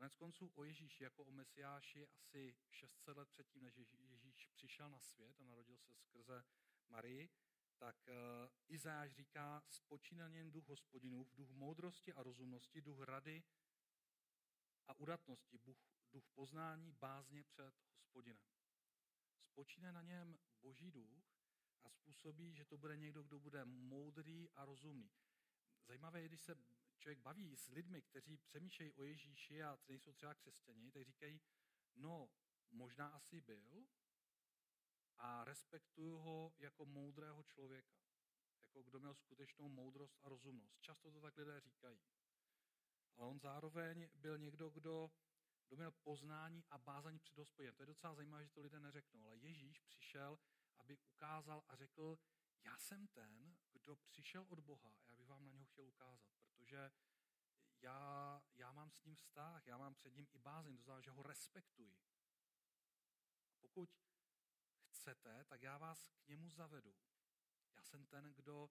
Konec 0.00 0.14
konců 0.14 0.52
o 0.54 0.64
Ježíši 0.64 1.04
jako 1.04 1.24
o 1.24 1.30
Mesiáši 1.30 2.06
asi 2.06 2.56
600 2.70 3.16
let 3.16 3.28
předtím, 3.28 3.62
než 3.62 3.76
Ježíš 3.92 4.46
přišel 4.46 4.90
na 4.90 5.00
svět 5.00 5.40
a 5.40 5.44
narodil 5.44 5.78
se 5.78 5.94
skrze 5.94 6.44
Marii, 6.88 7.30
tak 7.80 7.96
uh, 8.08 8.14
Izáš 8.68 9.12
říká, 9.12 9.62
spočíná 9.68 10.28
něm 10.28 10.50
duch 10.50 10.68
hospodinův, 10.68 11.34
duch 11.34 11.50
moudrosti 11.50 12.12
a 12.12 12.22
rozumnosti, 12.22 12.80
duch 12.80 13.00
rady 13.00 13.42
a 14.88 14.94
udatnosti, 14.94 15.58
duch, 15.58 15.78
duch 16.12 16.28
poznání, 16.34 16.92
bázně 16.92 17.44
před 17.44 17.74
hospodinem. 17.94 18.38
Spočíne 19.42 19.92
na 19.92 20.02
něm 20.02 20.38
boží 20.62 20.90
duch 20.90 21.22
a 21.84 21.90
způsobí, 21.90 22.54
že 22.54 22.64
to 22.64 22.78
bude 22.78 22.96
někdo, 22.96 23.22
kdo 23.22 23.40
bude 23.40 23.64
moudrý 23.64 24.50
a 24.50 24.64
rozumný. 24.64 25.10
Zajímavé 25.86 26.22
je, 26.22 26.28
když 26.28 26.42
se 26.42 26.56
člověk 26.98 27.18
baví 27.18 27.56
s 27.56 27.68
lidmi, 27.68 28.02
kteří 28.02 28.36
přemýšlejí 28.36 28.92
o 28.92 29.02
Ježíši 29.02 29.62
a 29.62 29.78
nejsou 29.88 30.12
třeba 30.12 30.34
křesťani, 30.34 30.90
tak 30.90 31.04
říkají, 31.04 31.40
no, 31.96 32.30
možná 32.70 33.08
asi 33.08 33.40
byl, 33.40 33.86
a 35.20 35.44
respektuju 35.44 36.18
ho 36.18 36.52
jako 36.58 36.86
moudrého 36.86 37.42
člověka, 37.42 37.98
jako 38.62 38.82
kdo 38.82 39.00
měl 39.00 39.14
skutečnou 39.14 39.68
moudrost 39.68 40.18
a 40.22 40.28
rozumnost. 40.28 40.80
Často 40.80 41.12
to 41.12 41.20
tak 41.20 41.36
lidé 41.36 41.60
říkají. 41.60 42.00
Ale 43.16 43.28
on 43.28 43.40
zároveň 43.40 44.08
byl 44.14 44.38
někdo, 44.38 44.70
kdo, 44.70 45.10
kdo 45.68 45.76
měl 45.76 45.90
poznání 45.90 46.64
a 46.70 46.78
bázání 46.78 47.18
před 47.18 47.38
hospodinem. 47.38 47.74
To 47.74 47.82
je 47.82 47.86
docela 47.86 48.14
zajímavé, 48.14 48.44
že 48.44 48.50
to 48.50 48.60
lidé 48.60 48.80
neřeknou, 48.80 49.24
ale 49.24 49.36
Ježíš 49.36 49.80
přišel, 49.80 50.38
aby 50.78 50.96
ukázal 50.96 51.64
a 51.68 51.76
řekl, 51.76 52.18
já 52.64 52.78
jsem 52.78 53.08
ten, 53.08 53.56
kdo 53.72 53.96
přišel 53.96 54.46
od 54.48 54.60
Boha 54.60 54.90
a 54.90 55.06
já 55.06 55.14
bych 55.14 55.26
vám 55.26 55.44
na 55.44 55.50
něho 55.50 55.64
chtěl 55.64 55.86
ukázat, 55.86 56.30
protože 56.42 56.90
já, 57.82 58.42
já 58.54 58.72
mám 58.72 58.90
s 58.90 59.04
ním 59.04 59.14
vztah, 59.14 59.66
já 59.66 59.78
mám 59.78 59.94
před 59.94 60.14
ním 60.16 60.26
i 60.32 60.38
bázeň, 60.38 60.76
to 60.76 60.82
znamená, 60.82 61.00
že 61.00 61.10
ho 61.10 61.22
respektuji. 61.22 61.98
Pokud 63.60 63.90
chcete, 65.00 65.44
tak 65.44 65.62
já 65.62 65.78
vás 65.78 66.08
k 66.08 66.28
němu 66.28 66.50
zavedu. 66.50 66.94
Já 67.76 67.82
jsem 67.84 68.06
ten, 68.06 68.24
kdo 68.34 68.70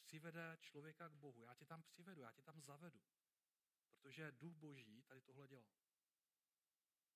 přivede 0.00 0.56
člověka 0.60 1.08
k 1.08 1.12
Bohu. 1.12 1.42
Já 1.42 1.54
tě 1.54 1.66
tam 1.66 1.82
přivedu, 1.82 2.20
já 2.20 2.32
tě 2.32 2.42
tam 2.42 2.60
zavedu. 2.60 3.00
Protože 3.88 4.32
duch 4.32 4.54
boží 4.54 5.02
tady 5.02 5.20
tohle 5.20 5.48
dělá. 5.48 5.74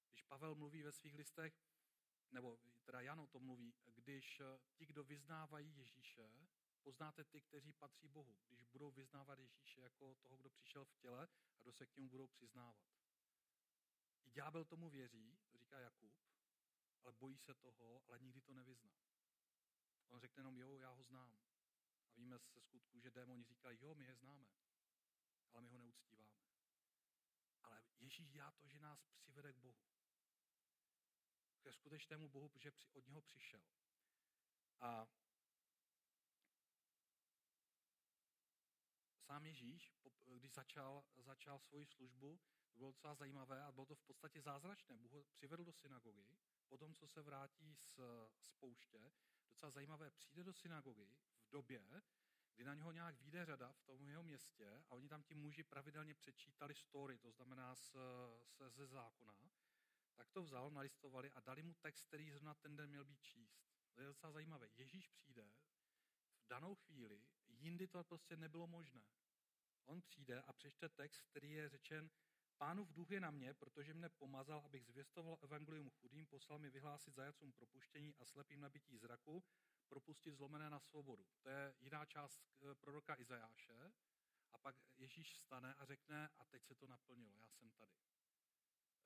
Když 0.09 0.23
Pavel 0.23 0.54
mluví 0.54 0.83
ve 0.83 0.92
svých 0.92 1.14
listech, 1.14 1.54
nebo 2.30 2.59
teda 2.85 3.00
Jan 3.00 3.21
o 3.21 3.26
tom 3.26 3.42
mluví, 3.42 3.75
když 3.85 4.42
ti, 4.75 4.87
kdo 4.87 5.04
vyznávají 5.04 5.76
Ježíše, 5.76 6.49
poznáte 6.83 7.25
ty, 7.25 7.40
kteří 7.40 7.73
patří 7.73 8.09
Bohu, 8.09 8.38
když 8.49 8.66
budou 8.66 8.90
vyznávat 8.90 9.38
Ježíše 9.38 9.80
jako 9.80 10.14
toho, 10.14 10.37
kdo 10.37 10.50
přišel 10.50 10.85
v 10.85 10.97
těle 10.97 11.28
a 11.56 11.62
kdo 11.62 11.73
se 11.73 11.87
k 11.87 11.97
němu 11.97 12.09
budou 12.09 12.26
přiznávat. 12.26 12.87
I 14.25 14.30
ďábel 14.30 14.64
tomu 14.64 14.90
věří, 14.90 15.38
říká 15.54 15.78
Jakub, 15.78 16.14
ale 17.05 17.13
bojí 17.13 17.39
se 17.39 17.55
toho, 17.55 18.03
ale 18.07 18.19
nikdy 18.19 18.41
to 18.41 18.55
nevyzná. 18.55 18.95
On 20.09 20.21
řekne 20.21 20.41
jenom, 20.41 20.59
jo, 20.59 20.77
já 20.77 20.91
ho 20.91 21.03
znám. 21.03 21.39
A 22.09 22.13
víme 22.17 22.39
se 22.39 22.61
skutku, 22.61 23.01
že 23.01 23.11
démoni 23.11 23.45
říkají, 23.45 23.79
jo, 23.81 23.95
my 23.95 24.05
je 24.05 24.15
známe, 24.15 24.47
ale 25.53 25.63
my 25.63 25.69
ho 25.69 25.79
neuctíváme. 25.79 26.45
Ale 27.63 27.83
Ježíš 27.99 28.31
dělá 28.31 28.53
to, 28.53 28.69
že 28.69 28.79
nás 28.79 29.07
přivede 29.17 29.53
k 29.53 29.57
Bohu. 29.57 29.85
Ke 31.61 31.73
skutečnému 31.73 32.29
Bohu, 32.29 32.49
protože 32.49 32.73
od 32.93 33.07
něho 33.07 33.23
přišel. 33.23 33.63
A 34.81 35.09
sám 39.27 39.47
Ježíš, 39.47 39.93
když 40.25 40.53
začal, 40.53 41.05
začal 41.17 41.59
svoji 41.59 41.87
službu, 41.87 42.41
to 42.73 42.79
bylo 42.79 42.93
docela 42.93 43.15
zajímavé 43.15 43.63
a 43.63 43.73
bylo 43.73 43.87
to 43.87 43.95
v 43.95 44.03
podstatě 44.03 44.43
zázračné. 44.43 44.97
Bůh 44.97 45.13
ho 45.13 45.25
přivedl 45.25 45.65
do 45.65 45.73
synagogy, 45.73 46.27
potom, 46.75 46.95
co 46.95 47.07
se 47.07 47.23
vrátí 47.23 47.75
z, 47.75 48.00
z 48.40 48.52
pouště, 48.52 49.12
docela 49.49 49.71
zajímavé, 49.71 50.11
přijde 50.11 50.45
do 50.45 50.52
synagogy 50.52 51.14
v 51.47 51.50
době, 51.50 52.02
kdy 52.54 52.64
na 52.64 52.75
něho 52.75 52.93
nějak 52.93 53.21
vyjde 53.21 53.45
řada 53.45 53.73
v 53.73 53.83
tom 53.83 54.09
jeho 54.09 54.23
městě 54.23 54.85
a 54.88 54.90
oni 54.90 55.09
tam 55.09 55.23
ti 55.23 55.35
muži 55.35 55.62
pravidelně 55.62 56.14
přečítali 56.14 56.75
story, 56.75 57.19
to 57.19 57.31
znamená 57.31 57.75
z, 57.75 57.97
z, 58.47 58.71
ze 58.71 58.87
zákona, 58.87 59.50
tak 60.14 60.31
to 60.31 60.43
vzal, 60.43 60.71
nalistovali 60.71 61.31
a 61.31 61.40
dali 61.40 61.62
mu 61.62 61.75
text, 61.75 62.07
který 62.07 62.31
zrovna 62.31 62.54
ten 62.54 62.76
den 62.76 62.90
měl 62.90 63.04
být 63.04 63.23
číst. 63.23 63.62
To 63.93 64.00
je 64.00 64.07
docela 64.07 64.33
zajímavé. 64.33 64.69
Ježíš 64.75 65.09
přijde 65.09 65.52
v 66.38 66.47
danou 66.47 66.75
chvíli, 66.75 67.26
jindy 67.49 67.87
to 67.87 68.04
prostě 68.04 68.37
nebylo 68.37 68.66
možné. 68.66 69.07
On 69.85 70.02
přijde 70.02 70.43
a 70.43 70.52
přečte 70.52 70.88
text, 70.88 71.23
který 71.23 71.50
je 71.50 71.69
řečen, 71.69 72.11
Pánův 72.59 72.93
duch 72.93 73.11
je 73.11 73.21
na 73.21 73.31
mě, 73.31 73.55
protože 73.55 73.95
mne 73.95 74.09
pomazal, 74.09 74.63
abych 74.65 74.85
zvěstoval 74.85 75.39
evangelium 75.43 75.91
chudým, 75.91 76.27
poslal 76.27 76.59
mi 76.59 76.71
vyhlásit 76.71 77.15
zajacům 77.15 77.53
propuštění 77.53 78.15
a 78.17 78.25
slepým 78.25 78.61
nabití 78.61 78.99
zraku, 78.99 79.45
propustit 79.89 80.35
zlomené 80.35 80.71
na 80.71 80.81
svobodu. 80.81 81.27
To 81.43 81.49
je 81.49 81.75
jiná 81.81 82.05
část 82.05 82.43
eh, 82.63 82.75
proroka 82.75 83.21
Izajáše. 83.21 83.93
A 84.53 84.59
pak 84.59 84.77
Ježíš 84.97 85.37
stane 85.37 85.75
a 85.75 85.85
řekne, 85.85 86.29
a 86.39 86.45
teď 86.45 86.65
se 86.65 86.75
to 86.75 86.87
naplnilo, 86.87 87.37
já 87.37 87.51
jsem 87.51 87.71
tady. 87.71 87.93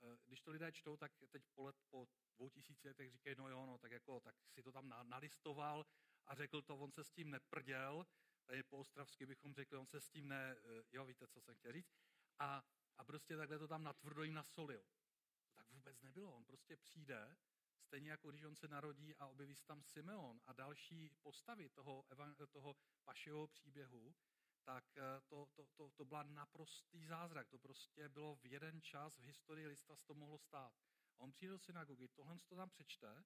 Eh, 0.02 0.18
když 0.24 0.40
to 0.40 0.50
lidé 0.50 0.72
čtou, 0.72 0.96
tak 0.96 1.12
teď 1.30 1.42
po, 1.54 1.62
let, 1.62 1.76
po 1.90 2.08
dvou 2.36 2.48
tisíci 2.48 2.88
letech 2.88 3.10
říkají, 3.10 3.36
no 3.38 3.48
jo, 3.48 3.66
no, 3.66 3.78
tak, 3.78 3.92
jako, 3.92 4.20
tak 4.20 4.36
si 4.50 4.62
to 4.62 4.72
tam 4.72 4.94
nalistoval 5.02 5.86
a 6.26 6.34
řekl 6.34 6.62
to, 6.62 6.76
on 6.76 6.92
se 6.92 7.04
s 7.04 7.10
tím 7.10 7.30
neprděl, 7.30 8.06
tady 8.46 8.62
po 8.62 8.78
ostravsky 8.78 9.26
bychom 9.26 9.54
řekli, 9.54 9.78
on 9.78 9.86
se 9.86 10.00
s 10.00 10.10
tím 10.10 10.28
ne, 10.28 10.56
eh, 10.58 10.82
jo, 10.92 11.04
víte, 11.04 11.26
co 11.28 11.40
jsem 11.40 11.54
chtěl 11.54 11.72
říct, 11.72 11.92
a, 12.38 12.64
a 12.98 13.04
prostě 13.04 13.36
takhle 13.36 13.58
to 13.58 13.68
tam 13.68 13.82
natvrdo 13.84 14.22
jim 14.22 14.34
nasolil. 14.34 14.82
To 15.42 15.50
tak 15.54 15.70
vůbec 15.70 16.00
nebylo, 16.00 16.34
on 16.34 16.44
prostě 16.44 16.76
přijde, 16.76 17.36
stejně 17.80 18.10
jako 18.10 18.30
když 18.30 18.44
on 18.44 18.56
se 18.56 18.68
narodí 18.68 19.16
a 19.16 19.26
objeví 19.26 19.54
se 19.54 19.66
tam 19.66 19.82
Simeon 19.82 20.40
a 20.46 20.52
další 20.52 21.10
postavy 21.22 21.68
toho, 21.68 22.04
toho 22.50 22.76
pašeho 23.04 23.46
příběhu, 23.46 24.14
tak 24.64 24.84
eh, 24.96 25.20
to, 25.28 25.46
to, 25.54 25.66
to, 25.76 25.90
to 25.90 26.04
byla 26.04 26.22
naprostý 26.22 27.06
zázrak. 27.06 27.48
To 27.48 27.58
prostě 27.58 28.08
bylo 28.08 28.36
v 28.36 28.46
jeden 28.46 28.82
čas 28.82 29.18
v 29.18 29.22
historii 29.22 29.66
lista 29.66 29.96
to 30.06 30.14
mohlo 30.14 30.38
stát. 30.38 30.72
On 31.18 31.32
přijde 31.32 31.50
do 31.50 31.58
synagogy, 31.58 32.08
tohle 32.08 32.36
to 32.48 32.56
tam 32.56 32.70
přečte 32.70 33.24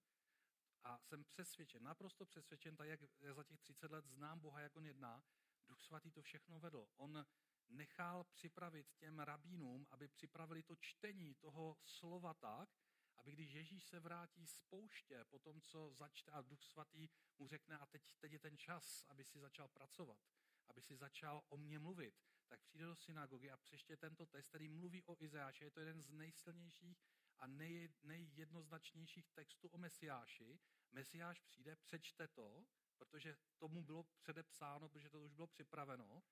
a 0.85 0.99
jsem 0.99 1.25
přesvědčen, 1.25 1.83
naprosto 1.83 2.27
přesvědčen, 2.27 2.77
tak 2.77 2.89
jak 2.89 3.01
za 3.35 3.45
těch 3.45 3.61
30 3.61 3.91
let 3.91 4.07
znám 4.07 4.41
Boha, 4.41 4.61
jak 4.61 4.77
on 4.77 4.87
jedná, 4.87 5.25
Duch 5.69 5.81
Svatý 5.81 6.11
to 6.11 6.23
všechno 6.23 6.61
vedl. 6.61 6.89
On 6.97 7.27
nechal 7.69 8.25
připravit 8.25 8.87
těm 8.97 9.19
rabínům, 9.19 9.87
aby 9.91 10.09
připravili 10.09 10.63
to 10.63 10.77
čtení 10.77 11.35
toho 11.35 11.77
slova 11.85 12.35
tak, 12.35 12.69
aby 13.17 13.33
když 13.33 13.53
Ježíš 13.53 13.85
se 13.85 14.01
vrátí 14.01 14.47
z 14.47 14.61
pouště, 14.61 15.25
po 15.25 15.39
tom, 15.39 15.61
co 15.61 15.95
začte 15.95 16.31
a 16.31 16.43
Duch 16.43 16.63
Svatý 16.63 17.09
mu 17.39 17.49
řekne, 17.49 17.79
a 17.79 17.87
teď, 17.87 18.03
teď 18.21 18.33
je 18.33 18.39
ten 18.39 18.59
čas, 18.59 19.05
aby 19.09 19.25
si 19.25 19.41
začal 19.41 19.69
pracovat, 19.69 20.19
aby 20.67 20.83
si 20.83 20.97
začal 20.97 21.43
o 21.49 21.57
mně 21.57 21.79
mluvit, 21.79 22.15
tak 22.49 22.61
přijde 22.61 22.85
do 22.85 22.97
synagogy 22.97 23.51
a 23.51 23.57
přeště 23.57 23.97
tento 23.97 24.27
text, 24.27 24.49
který 24.49 24.69
mluví 24.69 25.05
o 25.05 25.17
Izajáši, 25.19 25.65
je 25.65 25.71
to 25.71 25.81
jeden 25.81 26.03
z 26.03 26.11
nejsilnějších 26.11 26.99
a 27.39 27.47
nej, 27.47 27.89
nejjednoznačnějších 28.03 29.31
textů 29.31 29.69
o 29.69 29.79
Mesiáši. 29.79 30.61
Mesiáš 30.93 31.41
přijde, 31.41 31.77
přečte 31.77 32.29
to, 32.29 32.67
protože 32.99 33.37
tomu 33.59 33.83
bylo 33.83 34.03
předepsáno, 34.03 34.89
protože 34.89 35.11
to 35.11 35.21
už 35.21 35.33
bylo 35.33 35.47
připraveno 35.47 36.23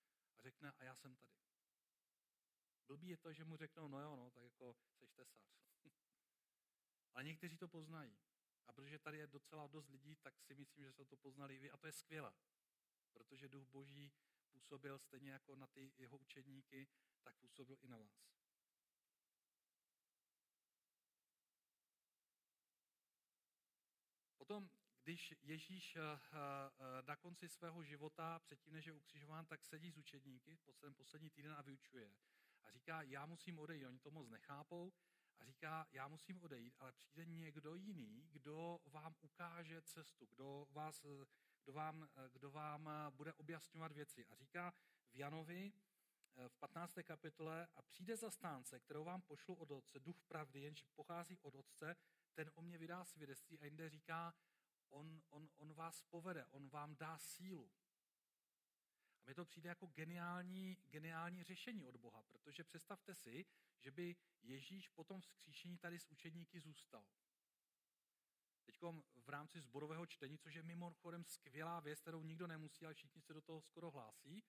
řekne, 0.40 0.72
a 0.72 0.84
já 0.84 0.96
jsem 0.96 1.16
tady. 1.16 1.34
Blbý 2.86 3.08
je 3.08 3.16
to, 3.16 3.32
že 3.32 3.44
mu 3.44 3.56
řeknou, 3.56 3.88
no 3.88 4.00
jo, 4.00 4.16
no, 4.16 4.30
tak 4.30 4.44
jako 4.44 4.74
seš 4.74 5.12
tesař. 5.12 5.28
Ale 7.14 7.24
někteří 7.24 7.56
to 7.56 7.68
poznají. 7.68 8.18
A 8.66 8.72
protože 8.72 8.98
tady 8.98 9.18
je 9.18 9.26
docela 9.26 9.66
dost 9.66 9.88
lidí, 9.88 10.16
tak 10.16 10.40
si 10.40 10.54
myslím, 10.54 10.84
že 10.84 10.92
se 10.92 11.04
to 11.04 11.16
poznali 11.16 11.58
vy. 11.58 11.70
A 11.70 11.76
to 11.76 11.86
je 11.86 11.92
skvělé. 11.92 12.32
Protože 13.12 13.48
duch 13.48 13.68
boží 13.68 14.12
působil 14.50 14.98
stejně 14.98 15.30
jako 15.30 15.56
na 15.56 15.66
ty 15.66 15.92
jeho 15.96 16.18
učedníky, 16.18 16.88
tak 17.22 17.36
působil 17.36 17.78
i 17.80 17.88
na 17.88 17.98
vás. 17.98 18.30
Potom, 24.36 24.70
když 25.04 25.34
Ježíš 25.42 25.96
eh, 25.96 26.00
eh, 26.02 27.02
na 27.02 27.16
konci 27.16 27.48
svého 27.48 27.84
života, 27.84 28.38
předtím 28.38 28.72
než 28.72 28.86
je 28.86 28.92
ukřižován, 28.92 29.46
tak 29.46 29.64
sedí 29.64 29.90
s 29.90 29.96
učedníky 29.96 30.56
po 30.56 30.72
celém 30.72 30.94
poslední 30.94 31.30
týden 31.30 31.52
a 31.52 31.62
vyučuje. 31.62 32.12
A 32.64 32.70
říká, 32.70 33.02
já 33.02 33.26
musím 33.26 33.58
odejít. 33.58 33.84
Oni 33.84 33.98
to 33.98 34.10
moc 34.10 34.28
nechápou 34.28 34.92
a 35.38 35.44
říká, 35.44 35.86
já 35.92 36.08
musím 36.08 36.42
odejít, 36.42 36.74
ale 36.78 36.92
přijde 36.92 37.24
někdo 37.24 37.74
jiný, 37.74 38.28
kdo 38.32 38.80
vám 38.86 39.14
ukáže 39.20 39.82
cestu, 39.82 40.26
kdo, 40.26 40.66
vás, 40.70 41.02
kdo, 41.64 41.72
vám, 41.72 42.08
kdo 42.32 42.50
vám 42.50 42.90
bude 43.10 43.32
objasňovat 43.32 43.92
věci. 43.92 44.26
A 44.26 44.34
říká 44.34 44.74
v 45.10 45.16
Janovi 45.16 45.72
eh, 46.36 46.48
v 46.48 46.56
15. 46.56 46.98
kapitole, 47.04 47.68
a 47.74 47.82
přijde 47.82 48.16
zastánce, 48.16 48.80
kterou 48.80 49.04
vám 49.04 49.22
pošlu 49.22 49.54
od 49.54 49.70
otce, 49.70 50.00
duch 50.00 50.24
pravdy, 50.24 50.60
jenž 50.60 50.82
pochází 50.94 51.38
od 51.38 51.54
otce, 51.54 51.96
ten 52.34 52.50
o 52.54 52.62
mě 52.62 52.78
vydá 52.78 53.04
svědectví 53.04 53.60
a 53.60 53.64
jinde 53.64 53.90
říká, 53.90 54.34
on, 54.90 55.22
on, 55.28 55.48
on 55.56 55.72
vás 55.72 56.02
povede, 56.02 56.46
on 56.46 56.68
vám 56.68 56.96
dá 56.96 57.18
sílu. 57.18 57.70
A 59.22 59.26
mi 59.26 59.34
to 59.34 59.44
přijde 59.44 59.68
jako 59.68 59.86
geniální, 59.86 60.76
geniální 60.86 61.44
řešení 61.44 61.84
od 61.84 61.96
Boha, 61.96 62.22
protože 62.22 62.64
představte 62.64 63.14
si, 63.14 63.46
že 63.78 63.90
by 63.90 64.16
Ježíš 64.42 64.88
potom 64.88 65.20
vzkříšení 65.20 65.78
tady 65.78 65.98
s 65.98 66.10
učedníky 66.10 66.60
zůstal. 66.60 67.06
Teď 68.64 68.76
v 69.14 69.28
rámci 69.28 69.60
zborového 69.60 70.06
čtení, 70.06 70.38
což 70.38 70.54
je 70.54 70.62
mimochodem 70.62 71.24
skvělá 71.24 71.80
věc, 71.80 72.00
kterou 72.00 72.22
nikdo 72.22 72.46
nemusí, 72.46 72.84
ale 72.84 72.94
všichni 72.94 73.20
se 73.22 73.34
do 73.34 73.40
toho 73.40 73.60
skoro 73.60 73.90
hlásí. 73.90 74.42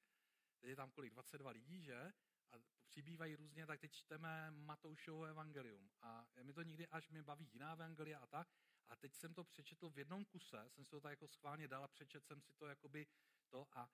Teď 0.59 0.69
je 0.69 0.75
tam 0.75 0.91
kolik? 0.91 1.13
22 1.13 1.51
lidí, 1.51 1.83
že? 1.83 2.13
A 2.51 2.55
přibývají 2.85 3.35
různě, 3.35 3.65
tak 3.65 3.79
teď 3.79 3.91
čteme 3.91 4.51
Matoušovo 4.51 5.23
evangelium. 5.23 5.89
A 6.01 6.27
mi 6.43 6.53
to 6.53 6.61
někdy 6.61 6.87
až 6.87 7.09
mě 7.09 7.23
baví 7.23 7.49
jiná 7.53 7.71
evangelia 7.71 8.19
a 8.19 8.27
tak. 8.27 8.47
A 8.91 8.95
teď 8.95 9.13
jsem 9.13 9.33
to 9.33 9.43
přečetl 9.43 9.89
v 9.89 9.97
jednom 9.97 10.25
kuse, 10.25 10.69
jsem 10.69 10.85
si 10.85 10.91
to 10.91 11.01
tak 11.01 11.11
jako 11.11 11.27
schválně 11.27 11.67
dal 11.67 11.83
a 11.83 11.87
přečetl 11.87 12.25
jsem 12.25 12.41
si 12.41 12.53
to 12.53 12.67
jakoby 12.67 13.07
to 13.49 13.67
a 13.71 13.89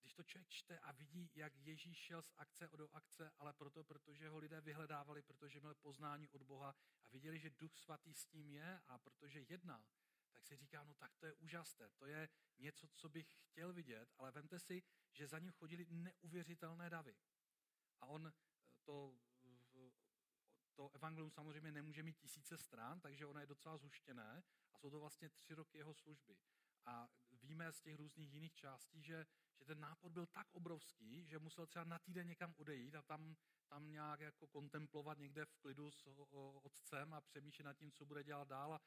když 0.00 0.14
to 0.14 0.22
člověk 0.22 0.48
čte 0.48 0.78
a 0.78 0.92
vidí, 0.92 1.30
jak 1.34 1.56
Ježíš 1.56 1.98
šel 1.98 2.22
z 2.22 2.32
akce 2.36 2.68
do 2.76 2.88
akce, 2.92 3.30
ale 3.38 3.52
proto, 3.52 3.84
protože 3.84 4.28
ho 4.28 4.38
lidé 4.38 4.60
vyhledávali, 4.60 5.22
protože 5.22 5.60
měl 5.60 5.74
poznání 5.74 6.28
od 6.28 6.42
Boha 6.42 6.74
a 7.06 7.10
viděli, 7.10 7.38
že 7.38 7.50
Duch 7.50 7.78
Svatý 7.78 8.14
s 8.14 8.32
ním 8.32 8.50
je 8.50 8.80
a 8.86 8.98
protože 8.98 9.40
jedná, 9.40 9.84
tak 10.32 10.46
si 10.46 10.56
říká, 10.56 10.84
no 10.84 10.94
tak 10.94 11.16
to 11.16 11.26
je 11.26 11.34
úžasné, 11.34 11.90
to 11.90 12.06
je 12.06 12.28
něco, 12.58 12.88
co 12.88 13.08
bych 13.08 13.36
chtěl 13.44 13.72
vidět, 13.72 14.12
ale 14.18 14.30
vemte 14.30 14.58
si, 14.58 14.82
že 15.12 15.26
za 15.26 15.38
ním 15.38 15.52
chodili 15.52 15.86
neuvěřitelné 15.90 16.90
davy. 16.90 17.16
A 18.00 18.06
on 18.06 18.32
to, 18.84 19.18
to 20.82 20.94
evangelium 20.94 21.30
samozřejmě 21.30 21.72
nemůže 21.72 22.02
mít 22.02 22.18
tisíce 22.18 22.58
stran, 22.58 23.00
takže 23.00 23.26
ono 23.26 23.40
je 23.40 23.46
docela 23.46 23.76
zhuštěné 23.76 24.42
a 24.74 24.78
jsou 24.78 24.90
to 24.90 25.00
vlastně 25.00 25.28
tři 25.28 25.54
roky 25.54 25.78
jeho 25.78 25.94
služby. 25.94 26.36
A 26.84 27.08
víme 27.30 27.72
z 27.72 27.80
těch 27.80 27.96
různých 27.96 28.34
jiných 28.34 28.54
částí, 28.54 29.02
že, 29.02 29.26
že 29.58 29.64
ten 29.64 29.80
nápor 29.80 30.10
byl 30.10 30.26
tak 30.26 30.54
obrovský, 30.54 31.26
že 31.26 31.38
musel 31.38 31.66
třeba 31.66 31.84
na 31.84 31.98
týden 31.98 32.28
někam 32.28 32.54
odejít 32.56 32.94
a 32.94 33.02
tam, 33.02 33.36
tam 33.68 33.90
nějak 33.90 34.20
jako 34.20 34.46
kontemplovat 34.46 35.18
někde 35.18 35.44
v 35.44 35.54
klidu 35.54 35.90
s 35.90 36.06
otcem 36.62 37.14
a 37.14 37.20
přemýšlet 37.20 37.64
nad 37.64 37.74
tím, 37.74 37.92
co 37.92 38.04
bude 38.04 38.24
dělat 38.24 38.48
dál 38.48 38.74
a 38.74 38.80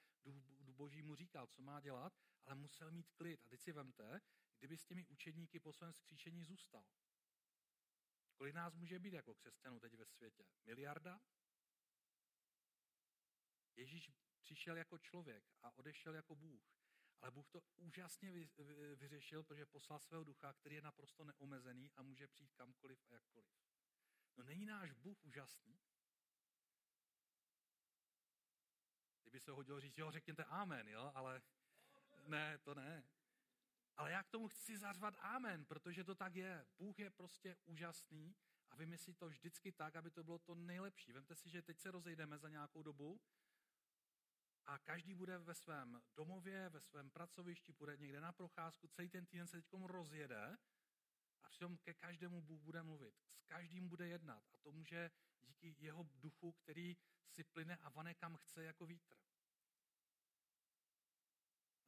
boží 0.73 1.01
mu 1.01 1.15
říkal, 1.15 1.47
co 1.47 1.61
má 1.61 1.81
dělat, 1.81 2.13
ale 2.45 2.55
musel 2.55 2.91
mít 2.91 3.09
klid. 3.09 3.41
A 3.45 3.49
teď 3.49 3.61
si 3.61 3.71
vemte, 3.71 4.21
kdyby 4.59 4.77
s 4.77 4.85
těmi 4.85 5.05
učedníky 5.05 5.59
po 5.59 5.73
svém 5.73 5.93
skříšení 5.93 6.43
zůstal. 6.43 6.85
Kolik 8.37 8.55
nás 8.55 8.75
může 8.75 8.99
být 8.99 9.13
jako 9.13 9.35
křesťanů 9.35 9.79
teď 9.79 9.93
ve 9.93 10.05
světě? 10.05 10.43
Miliarda? 10.65 11.21
Ježíš 13.75 14.11
přišel 14.41 14.77
jako 14.77 14.97
člověk 14.97 15.43
a 15.63 15.77
odešel 15.77 16.15
jako 16.15 16.35
Bůh. 16.35 16.75
Ale 17.21 17.31
Bůh 17.31 17.49
to 17.49 17.61
úžasně 17.75 18.31
vyřešil, 18.95 19.43
protože 19.43 19.65
poslal 19.65 19.99
svého 19.99 20.23
ducha, 20.23 20.53
který 20.53 20.75
je 20.75 20.81
naprosto 20.81 21.23
neomezený 21.23 21.91
a 21.91 22.01
může 22.01 22.27
přijít 22.27 22.53
kamkoliv 22.53 23.03
a 23.09 23.13
jakkoliv. 23.13 23.51
No 24.37 24.43
není 24.43 24.65
náš 24.65 24.91
Bůh 24.91 25.23
úžasný? 25.23 25.79
Kdyby 29.21 29.39
se 29.39 29.51
hodilo 29.51 29.79
říct, 29.79 29.97
jo, 29.97 30.11
řekněte 30.11 30.43
amen, 30.43 30.89
jo, 30.89 31.11
ale 31.15 31.41
ne, 32.27 32.57
to 32.57 32.75
ne. 32.75 33.03
Ale 33.97 34.11
já 34.11 34.23
k 34.23 34.29
tomu 34.29 34.47
chci 34.47 34.77
zařvat 34.77 35.15
amen, 35.19 35.65
protože 35.65 36.03
to 36.03 36.15
tak 36.15 36.35
je. 36.35 36.65
Bůh 36.77 36.99
je 36.99 37.09
prostě 37.09 37.57
úžasný 37.65 38.35
a 38.69 38.75
vymyslí 38.75 39.13
to 39.13 39.29
vždycky 39.29 39.71
tak, 39.71 39.95
aby 39.95 40.11
to 40.11 40.23
bylo 40.23 40.39
to 40.39 40.55
nejlepší. 40.55 41.13
Vemte 41.13 41.35
si, 41.35 41.49
že 41.49 41.61
teď 41.61 41.79
se 41.79 41.91
rozejdeme 41.91 42.37
za 42.37 42.49
nějakou 42.49 42.83
dobu 42.83 43.21
a 44.65 44.79
každý 44.79 45.13
bude 45.13 45.37
ve 45.37 45.55
svém 45.55 46.01
domově, 46.15 46.69
ve 46.69 46.81
svém 46.81 47.09
pracovišti, 47.09 47.73
bude 47.73 47.97
někde 47.97 48.21
na 48.21 48.31
procházku, 48.31 48.87
celý 48.87 49.09
ten 49.09 49.25
týden 49.25 49.47
se 49.47 49.61
teď 49.61 49.81
rozjede 49.85 50.57
a 51.43 51.49
přitom 51.49 51.77
ke 51.77 51.93
každému 51.93 52.41
Bůh 52.41 52.61
bude 52.61 52.83
mluvit. 52.83 53.15
S 53.35 53.43
každým 53.43 53.89
bude 53.89 54.07
jednat 54.07 54.43
a 54.53 54.57
to 54.57 54.71
může 54.71 55.11
díky 55.41 55.75
jeho 55.79 56.03
duchu, 56.03 56.51
který 56.51 56.97
si 57.27 57.43
plyne 57.43 57.77
a 57.77 57.89
vane 57.89 58.13
kam 58.13 58.37
chce 58.37 58.63
jako 58.63 58.85
vítr. 58.85 59.15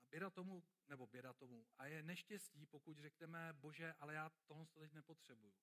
A 0.02 0.06
běda 0.06 0.30
tomu, 0.30 0.64
nebo 0.88 1.08
běda 1.08 1.34
tomu, 1.34 1.68
a 1.78 1.86
je 1.86 2.04
neštěstí, 2.04 2.66
pokud 2.66 2.98
řekneme, 2.98 3.54
bože, 3.54 3.94
ale 3.94 4.14
já 4.14 4.30
tohle 4.30 4.66
teď 4.66 4.94
nepotřebuju. 4.94 5.54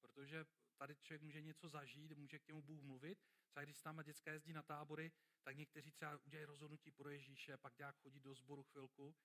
Protože 0.00 0.44
tady 0.78 0.96
člověk 0.96 1.22
může 1.22 1.42
něco 1.42 1.68
zažít, 1.68 2.12
může 2.12 2.38
k 2.38 2.48
němu 2.48 2.62
Bůh 2.62 2.82
mluvit. 2.82 3.18
Třeba 3.48 3.64
když 3.64 3.80
tam 3.80 4.02
dětská 4.04 4.32
jezdí 4.32 4.52
na 4.52 4.62
tábory, 4.62 5.12
tak 5.42 5.56
někteří 5.56 5.90
třeba 5.90 6.18
udělají 6.26 6.46
rozhodnutí 6.46 6.90
pro 6.90 7.10
Ježíše, 7.10 7.56
pak 7.56 7.78
nějak 7.78 7.96
chodí 7.96 8.20
do 8.20 8.34
sboru 8.34 8.62
chvilku, 8.62 9.16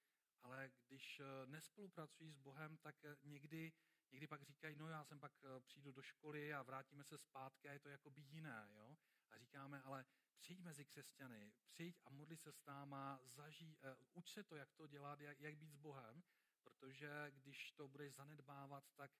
ale 0.44 0.72
když 0.88 1.20
eh, 1.20 1.24
nespolupracují 1.46 2.32
s 2.32 2.38
Bohem, 2.38 2.78
tak 2.78 3.06
eh, 3.06 3.16
někdy, 3.24 3.74
někdy 4.12 4.28
pak 4.28 4.44
říkají, 4.44 4.76
no 4.76 4.90
já 4.90 5.04
jsem 5.04 5.20
pak 5.20 5.32
eh, 5.44 5.60
přijdu 5.60 5.92
do 5.92 6.02
školy 6.02 6.54
a 6.54 6.64
vrátíme 6.64 7.04
se 7.04 7.18
zpátky 7.18 7.70
a 7.70 7.74
je 7.74 7.80
to 7.80 7.90
jako 7.90 8.10
by 8.10 8.22
jiné. 8.22 8.70
Jo? 8.76 8.98
A 9.32 9.38
říkáme, 9.38 9.82
ale 9.82 10.06
přijď 10.44 10.60
mezi 10.60 10.86
křesťany, 10.86 11.54
přijď 11.68 12.02
a 12.06 12.10
modli 12.10 12.38
se 12.38 12.52
s 12.52 12.66
náma, 12.66 13.22
zažij, 13.26 13.78
uh, 13.84 13.96
uč 14.14 14.34
se 14.34 14.44
to, 14.44 14.56
jak 14.56 14.74
to 14.74 14.88
dělat, 14.88 15.20
jak, 15.20 15.40
jak 15.40 15.58
být 15.58 15.72
s 15.72 15.76
Bohem, 15.76 16.24
protože 16.64 17.32
když 17.32 17.72
to 17.72 17.88
budeš 17.88 18.14
zanedbávat, 18.14 18.84
tak 18.96 19.12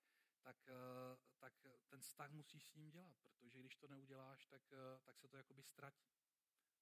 tak, 0.44 0.68
eh, 0.68 1.16
tak 1.38 1.66
ten 1.88 2.00
vztah 2.00 2.30
musíš 2.30 2.64
s 2.64 2.74
ním 2.74 2.90
dělat, 2.90 3.16
protože 3.18 3.60
když 3.60 3.76
to 3.76 3.88
neuděláš, 3.88 4.46
tak, 4.46 4.62
eh, 4.72 5.00
tak 5.04 5.18
se 5.18 5.28
to 5.28 5.36
jakoby 5.36 5.62
ztratí. 5.62 6.10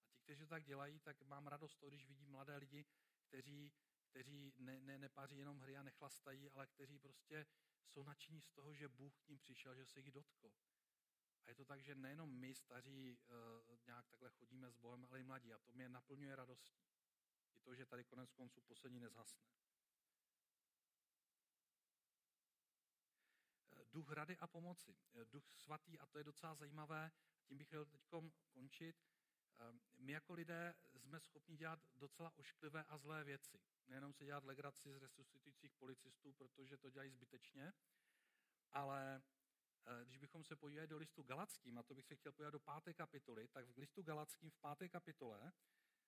A 0.06 0.10
ti, 0.10 0.20
kteří 0.22 0.40
to 0.40 0.46
tak 0.46 0.64
dělají, 0.64 1.00
tak 1.00 1.22
mám 1.22 1.46
radost 1.46 1.76
to, 1.76 1.88
když 1.88 2.06
vidím 2.06 2.30
mladé 2.30 2.56
lidi, 2.56 2.84
kteří, 3.28 3.72
kteří 4.10 4.52
ne, 4.56 4.80
ne, 4.80 4.98
nepaří 4.98 5.36
jenom 5.36 5.58
hry 5.58 5.76
a 5.76 5.82
nechlastají, 5.82 6.50
ale 6.50 6.66
kteří 6.66 6.98
prostě 6.98 7.46
jsou 7.86 8.04
nadšení 8.04 8.42
z 8.42 8.50
toho, 8.50 8.74
že 8.74 8.88
Bůh 8.88 9.18
k 9.18 9.28
ním 9.28 9.38
přišel, 9.38 9.74
že 9.74 9.86
se 9.86 10.00
jich 10.00 10.10
dotkl. 10.10 10.52
A 11.44 11.48
je 11.48 11.54
to 11.54 11.64
tak, 11.64 11.82
že 11.82 11.94
nejenom 11.94 12.30
my, 12.30 12.54
staří, 12.54 13.18
uh, 13.68 13.78
nějak 13.86 14.08
takhle 14.08 14.30
chodíme 14.30 14.70
s 14.70 14.76
Bohem, 14.76 15.04
ale 15.04 15.20
i 15.20 15.22
mladí. 15.22 15.54
A 15.54 15.58
to 15.58 15.72
mě 15.72 15.88
naplňuje 15.88 16.36
radostí. 16.36 16.84
I 17.54 17.60
to, 17.60 17.74
že 17.74 17.86
tady 17.86 18.04
konec 18.04 18.32
konců 18.32 18.60
poslední 18.60 19.00
nezhasne. 19.00 19.61
Duch 23.92 24.10
rady 24.10 24.36
a 24.38 24.46
pomoci. 24.46 24.96
Duch 25.24 25.52
svatý, 25.52 25.98
a 25.98 26.06
to 26.06 26.18
je 26.18 26.24
docela 26.24 26.54
zajímavé, 26.54 27.10
tím 27.44 27.58
bych 27.58 27.66
chtěl 27.66 27.84
teď 27.84 28.02
končit. 28.50 28.96
Ehm, 29.56 29.80
my 29.98 30.12
jako 30.12 30.32
lidé 30.32 30.74
jsme 30.96 31.20
schopni 31.20 31.56
dělat 31.56 31.78
docela 31.94 32.36
ošklivé 32.36 32.84
a 32.84 32.98
zlé 32.98 33.24
věci. 33.24 33.60
Nejenom 33.88 34.12
se 34.12 34.24
dělat 34.24 34.44
legraci 34.44 34.92
z 34.92 34.96
resuscitujících 34.96 35.74
policistů, 35.74 36.32
protože 36.32 36.76
to 36.76 36.90
dělají 36.90 37.10
zbytečně, 37.10 37.72
ale 38.72 39.22
eh, 39.86 40.04
když 40.04 40.18
bychom 40.18 40.44
se 40.44 40.56
podívali 40.56 40.88
do 40.88 40.98
listu 40.98 41.22
Galackým, 41.22 41.78
a 41.78 41.82
to 41.82 41.94
bych 41.94 42.06
se 42.06 42.16
chtěl 42.16 42.32
podívat 42.32 42.50
do 42.50 42.60
páté 42.60 42.94
kapitoly, 42.94 43.48
tak 43.48 43.66
v 43.66 43.78
listu 43.78 44.02
Galackým 44.02 44.50
v 44.50 44.58
páté 44.58 44.88
kapitole 44.88 45.52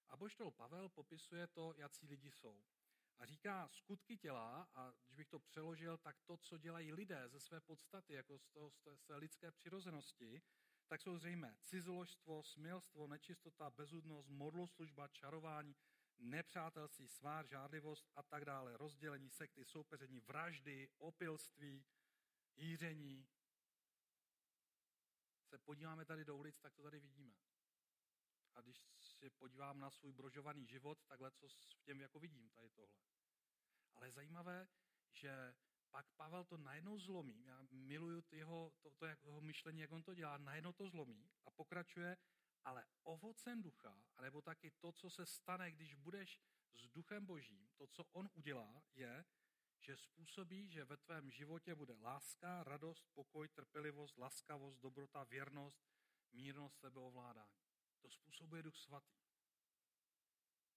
Aboštol 0.08 0.50
Pavel 0.50 0.88
popisuje 0.88 1.46
to, 1.46 1.74
jaký 1.76 2.06
lidi 2.06 2.30
jsou. 2.30 2.62
A 3.18 3.26
říká 3.26 3.68
skutky 3.68 4.16
těla, 4.16 4.68
a 4.74 4.92
když 5.06 5.16
bych 5.16 5.28
to 5.28 5.38
přeložil, 5.38 5.98
tak 5.98 6.16
to, 6.20 6.36
co 6.36 6.58
dělají 6.58 6.92
lidé 6.92 7.28
ze 7.28 7.40
své 7.40 7.60
podstaty, 7.60 8.12
jako 8.14 8.38
z, 8.38 8.48
toho, 8.48 8.72
z 8.96 9.04
té 9.04 9.16
lidské 9.16 9.52
přirozenosti, 9.52 10.42
tak 10.88 11.02
jsou 11.02 11.18
zřejmé 11.18 11.56
cizoložstvo, 11.62 12.42
smilstvo, 12.42 13.06
nečistota, 13.06 13.70
bezudnost, 13.70 14.28
modloslužba, 14.28 15.08
čarování, 15.08 15.76
nepřátelství, 16.18 17.08
svár, 17.08 17.46
žádlivost 17.46 18.10
a 18.16 18.22
tak 18.22 18.44
dále, 18.44 18.76
rozdělení, 18.76 19.30
sekty, 19.30 19.64
soupeření, 19.64 20.20
vraždy, 20.20 20.88
opilství, 20.98 21.84
jíření. 22.56 23.28
Se 25.44 25.58
podíváme 25.58 26.04
tady 26.04 26.24
do 26.24 26.36
ulic, 26.36 26.58
tak 26.58 26.74
to 26.74 26.82
tady 26.82 27.00
vidíme. 27.00 27.34
A 28.54 28.60
když 28.60 28.78
se 29.24 29.30
podívám 29.30 29.80
na 29.80 29.90
svůj 29.90 30.12
brožovaný 30.12 30.66
život, 30.66 30.98
takhle 31.08 31.30
co 31.30 31.48
v 31.48 31.82
těm 31.84 32.00
jako 32.00 32.18
vidím, 32.18 32.50
tady 32.50 32.70
tohle. 32.70 32.98
Ale 33.94 34.06
je 34.06 34.12
zajímavé, 34.12 34.68
že 35.12 35.54
pak 35.90 36.06
Pavel 36.16 36.44
to 36.44 36.56
najednou 36.56 36.98
zlomí. 36.98 37.44
Já 37.44 37.62
miluju 37.70 38.22
jeho, 38.32 38.72
to, 38.82 38.90
to 38.90 39.06
jeho 39.06 39.40
myšlení, 39.40 39.80
jak 39.80 39.92
on 39.92 40.02
to 40.02 40.14
dělá, 40.14 40.38
najednou 40.38 40.72
to 40.72 40.88
zlomí 40.88 41.30
a 41.46 41.50
pokračuje, 41.50 42.16
ale 42.64 42.84
ovocem 43.02 43.62
ducha, 43.62 44.04
anebo 44.16 44.42
taky 44.42 44.70
to, 44.70 44.92
co 44.92 45.10
se 45.10 45.26
stane, 45.26 45.70
když 45.70 45.94
budeš 45.94 46.40
s 46.72 46.88
duchem 46.88 47.26
božím, 47.26 47.70
to, 47.76 47.86
co 47.86 48.04
on 48.12 48.30
udělá, 48.34 48.82
je, 48.94 49.24
že 49.78 49.96
způsobí, 49.96 50.70
že 50.70 50.84
ve 50.84 50.96
tvém 50.96 51.30
životě 51.30 51.74
bude 51.74 51.94
láska, 51.94 52.64
radost, 52.64 53.06
pokoj, 53.14 53.48
trpělivost, 53.48 54.18
laskavost, 54.18 54.80
dobrota, 54.80 55.24
věrnost, 55.24 55.80
mírnost, 56.32 56.78
sebeovládání. 56.78 57.63
To 58.04 58.10
způsobuje 58.10 58.62
Duch 58.62 58.76
Svatý. 58.76 59.18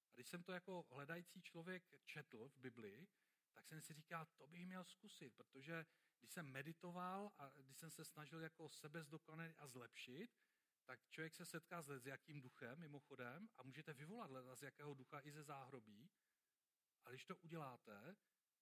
A 0.07 0.13
když 0.13 0.27
jsem 0.27 0.43
to 0.43 0.51
jako 0.51 0.85
hledající 0.89 1.41
člověk 1.41 1.83
četl 2.05 2.49
v 2.49 2.57
Biblii, 2.57 3.07
tak 3.53 3.65
jsem 3.65 3.81
si 3.81 3.93
říkal, 3.93 4.25
to 4.25 4.47
bych 4.47 4.65
měl 4.65 4.83
zkusit, 4.83 5.33
protože 5.35 5.85
když 6.19 6.31
jsem 6.31 6.51
meditoval 6.51 7.31
a 7.37 7.49
když 7.49 7.77
jsem 7.77 7.91
se 7.91 8.05
snažil 8.05 8.41
jako 8.41 8.69
sebe 8.69 9.03
zdokonalit 9.03 9.55
a 9.57 9.67
zlepšit, 9.67 10.31
tak 10.85 11.07
člověk 11.09 11.35
se 11.35 11.45
setká 11.45 11.81
s 11.81 12.05
jakým 12.05 12.41
duchem, 12.41 12.79
mimochodem, 12.79 13.49
a 13.57 13.63
můžete 13.63 13.93
vyvolat 13.93 14.31
leda 14.31 14.55
z 14.55 14.61
jakého 14.61 14.93
ducha 14.93 15.19
i 15.19 15.31
ze 15.31 15.43
záhrobí. 15.43 16.09
A 17.03 17.09
když 17.09 17.25
to 17.25 17.37
uděláte, 17.37 18.15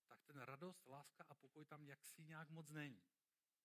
tak 0.07 0.23
ten 0.23 0.39
radost, 0.39 0.85
láska 0.85 1.25
a 1.29 1.35
pokoj 1.35 1.65
tam 1.65 1.85
jaksi 1.85 2.23
nějak 2.23 2.49
moc 2.49 2.71
není. 2.71 3.03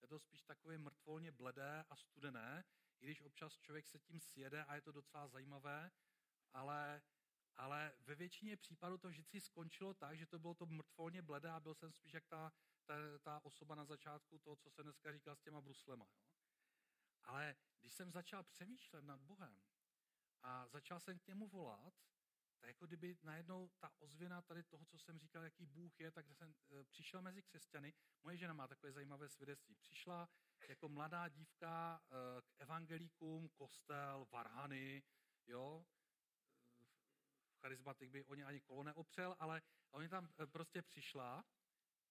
Je 0.03 0.09
to 0.09 0.19
spíš 0.19 0.43
takové 0.43 0.79
mrtvolně 0.79 1.33
bledé 1.33 1.85
a 1.91 1.97
studené, 1.97 2.65
i 3.01 3.07
když 3.07 3.23
občas 3.23 3.59
člověk 3.59 3.87
se 3.87 3.99
tím 3.99 4.21
sjede 4.21 4.65
a 4.65 4.75
je 4.75 4.81
to 4.81 4.93
docela 4.93 5.29
zajímavé, 5.29 5.91
ale, 6.53 7.03
ale 7.57 7.93
ve 8.01 8.15
většině 8.15 8.57
případů 8.57 8.99
to 8.99 9.09
vždycky 9.09 9.41
skončilo 9.41 9.95
tak, 9.95 10.19
že 10.19 10.27
to 10.27 10.39
bylo 10.39 10.55
to 10.55 10.67
mrtvolně 10.67 11.23
bledé 11.23 11.51
a 11.51 11.61
byl 11.61 11.75
jsem 11.75 11.93
spíš 11.93 12.13
jak 12.13 12.27
ta, 12.27 12.53
ta, 12.85 12.95
ta 13.19 13.45
osoba 13.45 13.75
na 13.75 13.85
začátku 13.85 14.39
toho, 14.39 14.57
co 14.57 14.71
se 14.71 14.83
dneska 14.83 15.13
říká 15.13 15.35
s 15.35 15.41
těma 15.41 15.61
bruslema. 15.61 16.09
Jo? 16.15 16.31
Ale 17.25 17.57
když 17.81 17.95
jsem 17.95 18.13
začal 18.13 18.43
přemýšlet 18.43 19.05
nad 19.05 19.21
Bohem 19.21 19.63
a 20.43 20.69
začal 20.69 21.01
jsem 21.01 21.19
k 21.19 21.27
němu 21.27 21.49
volat, 21.49 21.95
tak 22.61 22.69
jako 22.69 22.87
kdyby 22.87 23.19
najednou 23.23 23.71
ta 23.79 23.93
ozvěna 23.99 24.43
tady 24.43 24.63
toho, 24.63 24.85
co 24.85 24.99
jsem 24.99 25.19
říkal, 25.19 25.45
jaký 25.45 25.67
Bůh 25.67 26.01
je, 26.01 26.11
tak 26.11 26.27
jsem 26.35 26.55
e, 26.81 26.85
přišel 26.85 27.23
mezi 27.23 27.43
křesťany. 27.43 27.95
Moje 28.23 28.37
žena 28.37 28.53
má 28.53 28.69
takové 28.69 28.93
zajímavé 28.93 29.29
svědectví. 29.29 29.75
Přišla 29.75 30.29
jako 30.69 30.89
mladá 30.89 31.29
dívka 31.29 32.03
e, 32.03 32.43
k 32.43 32.61
evangelíkům, 32.61 33.49
kostel, 33.49 34.27
varhany, 34.31 35.03
jo, 35.47 35.87
charizmatik 37.61 38.11
by 38.11 38.25
oni 38.25 38.45
ani 38.45 38.61
kolo 38.61 38.83
neopřel, 38.83 39.37
ale 39.39 39.63
oni 39.91 40.09
tam 40.09 40.29
e, 40.39 40.47
prostě 40.47 40.83
přišla, 40.83 41.45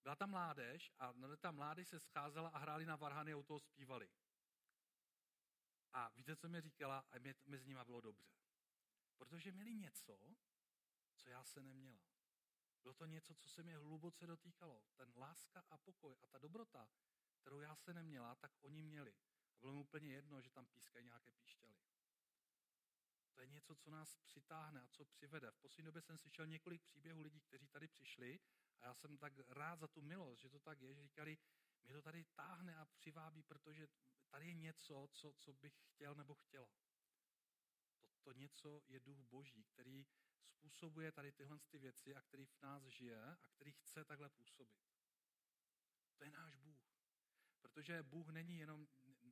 byla 0.04 0.16
tam 0.16 0.30
mládež 0.30 0.92
a 1.00 1.14
ta 1.40 1.52
mládež 1.52 1.88
se 1.88 2.00
scházela 2.00 2.50
a 2.50 2.58
hráli 2.58 2.86
na 2.86 2.96
varhany 2.96 3.34
a 3.34 3.38
u 3.38 3.44
toho 3.44 3.60
zpívali. 3.60 4.10
A 5.94 6.10
víte, 6.16 6.36
co 6.36 6.50
mi 6.50 6.62
říkala? 6.62 7.06
A 7.12 7.20
mě, 7.20 7.36
mezi 7.46 7.68
nimi 7.68 7.80
bylo 7.86 8.02
dobře. 8.02 8.32
Protože 9.18 9.52
měli 9.52 9.76
něco, 9.76 10.36
co 11.16 11.30
já 11.30 11.44
se 11.44 11.64
neměla. 11.64 12.02
Bylo 12.82 12.94
to 12.94 13.06
něco, 13.06 13.36
co 13.36 13.50
se 13.50 13.64
mě 13.64 13.78
hluboce 13.78 14.28
dotýkalo. 14.28 14.84
Ten 14.96 15.14
láska 15.16 15.64
a 15.70 15.78
pokoj 15.78 16.18
a 16.22 16.28
ta 16.28 16.38
dobrota, 16.38 16.90
kterou 17.40 17.60
já 17.60 17.76
se 17.76 17.94
neměla, 17.94 18.36
tak 18.36 18.52
oni 18.62 18.84
měli. 18.84 19.14
A 19.54 19.58
bylo 19.60 19.74
mi 19.74 19.80
úplně 19.80 20.14
jedno, 20.14 20.42
že 20.42 20.50
tam 20.50 20.66
pískají 20.66 21.06
nějaké 21.06 21.34
píšťaly. 21.34 21.76
To 23.34 23.42
je 23.42 23.48
něco, 23.48 23.76
co 23.76 23.92
nás 23.92 24.16
přitáhne 24.16 24.82
a 24.82 24.88
co 24.88 25.06
přivede. 25.06 25.52
V 25.52 25.58
poslední 25.58 25.86
době 25.86 26.02
jsem 26.02 26.18
slyšel 26.18 26.48
několik 26.48 26.82
příběhů 26.82 27.22
lidí, 27.22 27.40
kteří 27.40 27.68
tady 27.68 27.88
přišli 27.88 28.40
a 28.80 28.86
já 28.86 28.94
jsem 28.94 29.18
tak 29.18 29.34
rád 29.48 29.80
za 29.80 29.88
tu 29.88 30.02
milost, 30.02 30.42
že 30.42 30.50
to 30.50 30.60
tak 30.60 30.82
je, 30.82 30.94
že 30.94 31.02
říkali, 31.02 31.38
mě 31.84 31.94
to 31.94 32.02
tady 32.02 32.24
táhne 32.24 32.76
a 32.76 32.86
přivábí, 32.86 33.44
protože 33.44 33.88
tady 34.30 34.48
je 34.48 34.54
něco, 34.54 35.08
co, 35.12 35.34
co 35.34 35.54
bych 35.54 35.74
chtěl 35.86 36.16
nebo 36.16 36.34
chtěla. 36.34 36.70
To, 38.22 38.34
něco 38.34 38.82
je 38.88 39.00
duch 39.00 39.20
boží, 39.20 39.64
který 39.64 40.06
způsobuje 40.50 41.12
tady 41.12 41.32
tyhle 41.32 41.60
ty 41.60 41.78
věci 41.78 42.16
a 42.16 42.22
který 42.22 42.46
v 42.46 42.62
nás 42.62 42.84
žije 42.84 43.38
a 43.44 43.48
který 43.48 43.72
chce 43.72 44.06
takhle 44.06 44.30
působit. 44.30 44.82
To 46.18 46.24
je 46.24 46.30
náš 46.30 46.56
Bůh. 46.56 46.69
Protože 47.80 48.04
Bůh 48.04 48.30
není 48.30 48.58
jenom, 48.58 48.88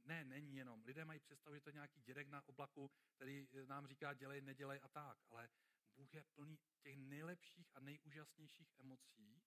ne, 0.05 0.23
není 0.23 0.55
jenom. 0.55 0.83
Lidé 0.83 1.05
mají 1.05 1.19
představu, 1.19 1.55
že 1.55 1.61
to 1.61 1.69
je 1.69 1.73
nějaký 1.73 2.01
dědek 2.01 2.27
na 2.27 2.47
oblaku, 2.47 2.91
který 3.15 3.47
nám 3.65 3.87
říká 3.87 4.13
dělej, 4.13 4.41
nedělej 4.41 4.79
a 4.83 4.87
tak. 4.87 5.17
Ale 5.29 5.49
Bůh 5.95 6.13
je 6.13 6.23
plný 6.23 6.59
těch 6.79 6.97
nejlepších 6.97 7.75
a 7.75 7.79
nejúžasnějších 7.79 8.73
emocí, 8.79 9.43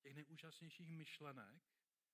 těch 0.00 0.14
nejúžasnějších 0.14 0.90
myšlenek 0.90 1.62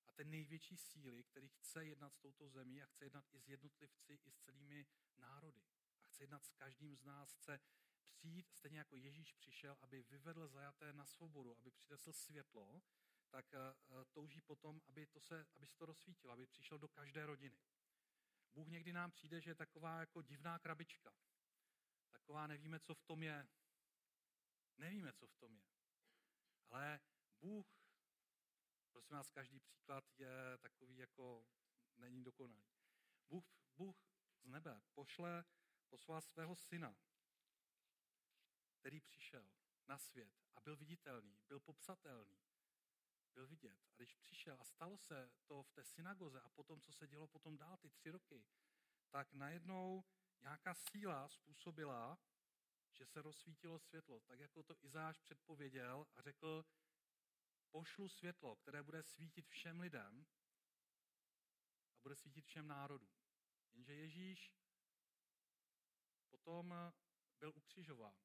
a 0.07 0.13
té 0.13 0.25
největší 0.25 0.77
síly, 0.77 1.25
který 1.25 1.49
chce 1.49 1.85
jednat 1.85 2.15
s 2.15 2.19
touto 2.19 2.49
zemí 2.49 2.83
a 2.83 2.87
chce 2.87 3.05
jednat 3.05 3.25
i 3.33 3.41
s 3.41 3.49
jednotlivci, 3.49 4.15
i 4.25 4.31
s 4.31 4.37
celými 4.37 4.87
národy. 5.19 5.63
A 6.01 6.05
chce 6.05 6.23
jednat 6.23 6.45
s 6.45 6.53
každým 6.53 6.97
z 6.97 7.05
nás, 7.05 7.33
chce 7.33 7.61
přijít, 8.03 8.51
stejně 8.51 8.79
jako 8.79 8.97
Ježíš 8.97 9.33
přišel, 9.33 9.77
aby 9.81 10.03
vyvedl 10.03 10.49
zajaté 10.49 10.93
na 10.93 11.07
svobodu, 11.07 11.57
aby 11.59 11.71
přinesl 11.71 12.13
světlo, 12.13 12.83
tak 13.33 13.55
eh, 13.55 14.05
touží 14.13 14.41
potom, 14.41 14.81
aby, 14.87 15.07
to 15.07 15.21
se, 15.21 15.47
aby 15.55 15.67
se 15.67 15.77
to 15.77 15.87
rozsvítilo, 15.87 16.33
aby 16.33 16.47
přišel 16.47 16.79
do 16.79 16.89
každé 16.89 17.27
rodiny. 17.27 17.61
Bůh 18.53 18.69
někdy 18.69 18.93
nám 18.93 19.11
přijde, 19.11 19.41
že 19.41 19.51
je 19.51 19.55
taková 19.55 20.01
jako 20.01 20.23
divná 20.23 20.59
krabička. 20.59 21.15
Taková 22.11 22.47
nevíme, 22.47 22.81
co 22.81 22.95
v 22.95 23.03
tom 23.03 23.23
je. 23.23 23.49
Nevíme, 24.77 25.13
co 25.13 25.27
v 25.27 25.35
tom 25.35 25.57
je. 25.57 25.65
Ale 26.69 27.01
Bůh, 27.41 27.67
prosím 28.91 29.17
vás, 29.17 29.31
každý 29.31 29.61
příklad 29.61 30.05
je 30.19 30.59
takový 30.59 30.97
jako 30.97 31.47
není 31.97 32.25
dokonalý. 32.25 32.73
Bůh, 33.29 33.45
Bůh 33.77 33.97
z 34.41 34.47
nebe 34.47 34.83
pošle, 34.95 35.45
poslal 35.89 36.21
svého 36.21 36.57
syna, 36.57 36.97
který 38.81 39.01
přišel 39.01 39.51
na 39.89 39.99
svět 39.99 40.35
a 40.57 40.61
byl 40.61 40.77
viditelný, 40.77 41.39
byl 41.49 41.61
popsatelný, 41.61 42.52
byl 43.35 43.47
vidět. 43.47 43.79
A 43.87 43.93
když 43.97 44.15
přišel 44.15 44.57
a 44.61 44.65
stalo 44.65 44.99
se 44.99 45.31
to 45.47 45.63
v 45.63 45.73
té 45.73 45.85
synagoze 45.85 46.41
a 46.41 46.51
potom, 46.51 46.81
co 46.81 46.93
se 46.93 47.09
dělo 47.09 47.27
potom 47.27 47.57
dál, 47.57 47.77
ty 47.77 47.91
tři 47.91 48.11
roky, 48.11 48.45
tak 49.11 49.33
najednou 49.33 50.05
nějaká 50.43 50.75
síla 50.75 51.29
způsobila, 51.29 52.19
že 52.93 53.07
se 53.07 53.23
rozsvítilo 53.23 53.79
světlo, 53.79 54.21
tak 54.21 54.41
jako 54.41 54.63
to 54.63 54.77
Izáš 54.81 55.19
předpověděl 55.19 56.07
a 56.17 56.23
řekl, 56.23 56.65
pošlu 57.71 58.09
světlo, 58.09 58.57
které 58.57 58.83
bude 58.83 59.03
svítit 59.03 59.49
všem 59.49 59.81
lidem 59.81 60.27
a 61.95 62.01
bude 62.03 62.17
svítit 62.17 62.45
všem 62.45 62.69
národům. 62.69 63.15
Jenže 63.73 63.95
Ježíš 63.95 64.53
potom 66.31 66.75
byl 67.39 67.53
ukřižován 67.55 68.17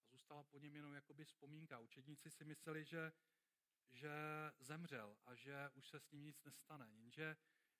a 0.00 0.06
zůstala 0.06 0.42
po 0.42 0.58
něm 0.58 0.76
jenom 0.76 0.94
jakoby 0.94 1.24
vzpomínka. 1.24 1.78
Učedníci 1.78 2.30
si 2.30 2.44
mysleli, 2.44 2.84
že, 2.84 3.12
že 3.92 4.10
zemřel 4.58 5.18
a 5.24 5.34
že 5.34 5.70
už 5.74 5.88
se 5.88 6.00
s 6.00 6.10
ním 6.10 6.24
nic 6.24 6.42
nestane. 6.44 6.94
Jenže 6.94 7.36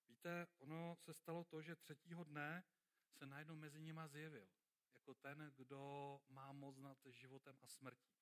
víte, 0.09 0.47
ono 0.59 0.97
se 0.97 1.15
stalo 1.15 1.45
to, 1.45 1.63
že 1.63 1.77
třetího 1.77 2.25
dne 2.25 2.65
se 3.13 3.27
najednou 3.27 3.57
mezi 3.57 3.81
nima 3.81 4.09
zjevil 4.09 4.49
jako 4.95 5.15
ten, 5.15 5.53
kdo 5.57 6.21
má 6.29 6.53
moc 6.53 6.79
nad 6.79 6.99
životem 7.11 7.59
a 7.61 7.67
smrtí. 7.67 8.19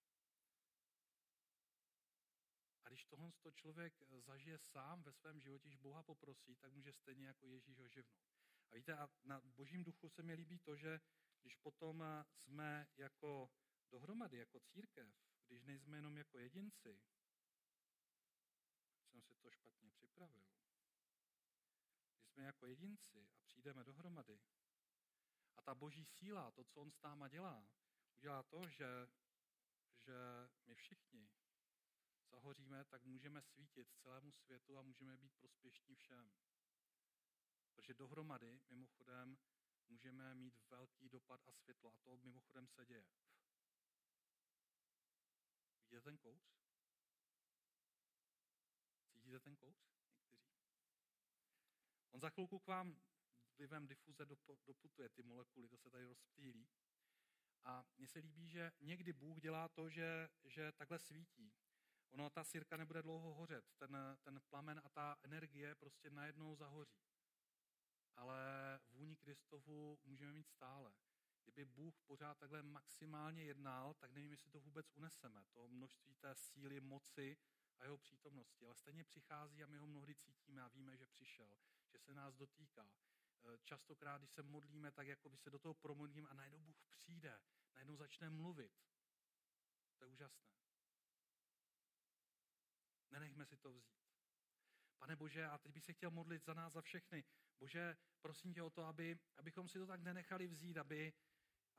A 2.84 2.88
když 2.88 3.04
tohle 3.04 3.32
to 3.42 3.50
člověk 3.50 3.94
zažije 4.18 4.58
sám 4.58 5.02
ve 5.02 5.12
svém 5.12 5.40
životě, 5.40 5.68
když 5.68 5.76
Boha 5.76 6.02
poprosí, 6.02 6.56
tak 6.56 6.72
může 6.72 6.92
stejně 6.92 7.26
jako 7.26 7.46
Ježíš 7.46 7.78
oživnout. 7.78 8.26
A 8.70 8.74
víte, 8.74 8.94
a 8.94 9.08
na 9.24 9.40
božím 9.40 9.84
duchu 9.84 10.08
se 10.08 10.22
mi 10.22 10.34
líbí 10.34 10.58
to, 10.58 10.76
že 10.76 11.00
když 11.40 11.56
potom 11.56 12.04
jsme 12.34 12.86
jako 12.96 13.50
dohromady, 13.90 14.36
jako 14.36 14.60
církev, 14.60 15.08
když 15.46 15.64
nejsme 15.64 15.98
jenom 15.98 16.16
jako 16.16 16.38
jedinci, 16.38 17.02
jsem 19.16 19.22
si 19.22 19.36
to 19.36 19.50
špatně 19.50 19.90
připravil, 19.90 20.44
když 22.14 22.28
jsme 22.28 22.42
jako 22.42 22.66
jedinci 22.66 23.28
a 23.34 23.40
přijdeme 23.40 23.84
dohromady, 23.84 24.40
a 25.56 25.62
ta 25.62 25.74
boží 25.74 26.04
síla, 26.04 26.50
to, 26.50 26.64
co 26.64 26.80
on 26.80 26.90
s 26.90 27.02
náma 27.02 27.28
dělá, 27.28 27.68
udělá 28.16 28.42
to, 28.42 28.68
že, 28.68 29.08
že 29.96 30.14
my 30.66 30.74
všichni 30.74 31.30
zahoříme, 32.30 32.84
tak 32.84 33.04
můžeme 33.04 33.42
svítit 33.42 33.88
celému 33.94 34.32
světu 34.32 34.78
a 34.78 34.82
můžeme 34.82 35.16
být 35.16 35.34
prospěšní 35.34 35.94
všem. 35.94 36.32
Protože 37.74 37.94
dohromady, 37.94 38.60
mimochodem, 38.68 39.38
můžeme 39.88 40.34
mít 40.34 40.62
velký 40.68 41.08
dopad 41.08 41.48
a 41.48 41.52
světlo. 41.52 41.94
A 41.94 41.98
to 41.98 42.16
mimochodem 42.16 42.66
se 42.66 42.86
děje. 42.86 43.06
Vidíte 45.80 46.00
ten 46.00 46.18
kouř? 46.18 46.65
Cítíte 49.36 49.44
ten 49.44 49.56
kouř? 49.56 49.76
Někteří. 49.80 50.26
On 52.10 52.20
za 52.20 52.30
chvilku 52.30 52.58
k 52.58 52.66
vám 52.66 52.96
vlivem 53.58 53.86
difuze 53.86 54.26
doputuje 54.66 55.08
ty 55.08 55.22
molekuly, 55.22 55.68
to 55.68 55.76
se 55.76 55.90
tady 55.90 56.04
rozptýlí. 56.04 56.68
A 57.64 57.84
mně 57.96 58.08
se 58.08 58.18
líbí, 58.18 58.48
že 58.48 58.72
někdy 58.80 59.12
Bůh 59.12 59.40
dělá 59.40 59.68
to, 59.68 59.88
že, 59.88 60.28
že 60.44 60.72
takhle 60.72 60.98
svítí. 60.98 61.52
Ono, 62.10 62.30
ta 62.30 62.44
sírka 62.44 62.76
nebude 62.76 63.02
dlouho 63.02 63.34
hořet, 63.34 63.64
ten, 63.76 63.96
ten 64.22 64.40
plamen 64.48 64.80
a 64.84 64.88
ta 64.88 65.16
energie 65.22 65.74
prostě 65.74 66.10
najednou 66.10 66.56
zahoří. 66.56 67.00
Ale 68.16 68.38
vůni 68.90 69.16
Kristovu 69.16 69.98
můžeme 70.04 70.32
mít 70.32 70.48
stále. 70.48 70.94
Kdyby 71.44 71.64
Bůh 71.64 72.00
pořád 72.06 72.38
takhle 72.38 72.62
maximálně 72.62 73.44
jednal, 73.44 73.94
tak 73.94 74.12
nevím, 74.12 74.30
jestli 74.30 74.50
to 74.50 74.60
vůbec 74.60 74.90
uneseme. 74.94 75.44
To 75.52 75.68
množství 75.68 76.14
té 76.14 76.34
síly, 76.34 76.80
moci 76.80 77.36
a 77.78 77.84
jeho 77.84 77.98
přítomnosti. 77.98 78.64
Ale 78.64 78.74
stejně 78.74 79.04
přichází 79.04 79.64
a 79.64 79.66
my 79.66 79.78
ho 79.78 79.86
mnohdy 79.86 80.14
cítíme 80.14 80.62
a 80.62 80.68
víme, 80.68 80.96
že 80.96 81.06
přišel, 81.06 81.58
že 81.92 81.98
se 81.98 82.14
nás 82.14 82.34
dotýká. 82.34 82.92
Eh, 83.54 83.58
častokrát, 83.64 84.20
když 84.20 84.30
se 84.30 84.42
modlíme, 84.42 84.92
tak 84.92 85.06
jako 85.06 85.28
by 85.28 85.36
se 85.36 85.50
do 85.50 85.58
toho 85.58 85.74
promodlím 85.74 86.26
a 86.30 86.34
najednou 86.34 86.60
Bůh 86.60 86.84
přijde, 86.90 87.40
najednou 87.74 87.96
začne 87.96 88.30
mluvit. 88.30 88.72
To 89.98 90.04
je 90.04 90.08
úžasné. 90.08 90.46
Nenechme 93.10 93.46
si 93.46 93.56
to 93.56 93.72
vzít. 93.72 94.06
Pane 94.98 95.16
Bože, 95.16 95.46
a 95.46 95.58
teď 95.58 95.72
bych 95.72 95.84
se 95.84 95.92
chtěl 95.92 96.10
modlit 96.10 96.44
za 96.44 96.54
nás, 96.54 96.72
za 96.72 96.82
všechny. 96.82 97.24
Bože, 97.58 97.96
prosím 98.20 98.54
tě 98.54 98.62
o 98.62 98.70
to, 98.70 98.84
aby, 98.84 99.18
abychom 99.36 99.68
si 99.68 99.78
to 99.78 99.86
tak 99.86 100.00
nenechali 100.00 100.46
vzít, 100.46 100.76
aby, 100.76 101.12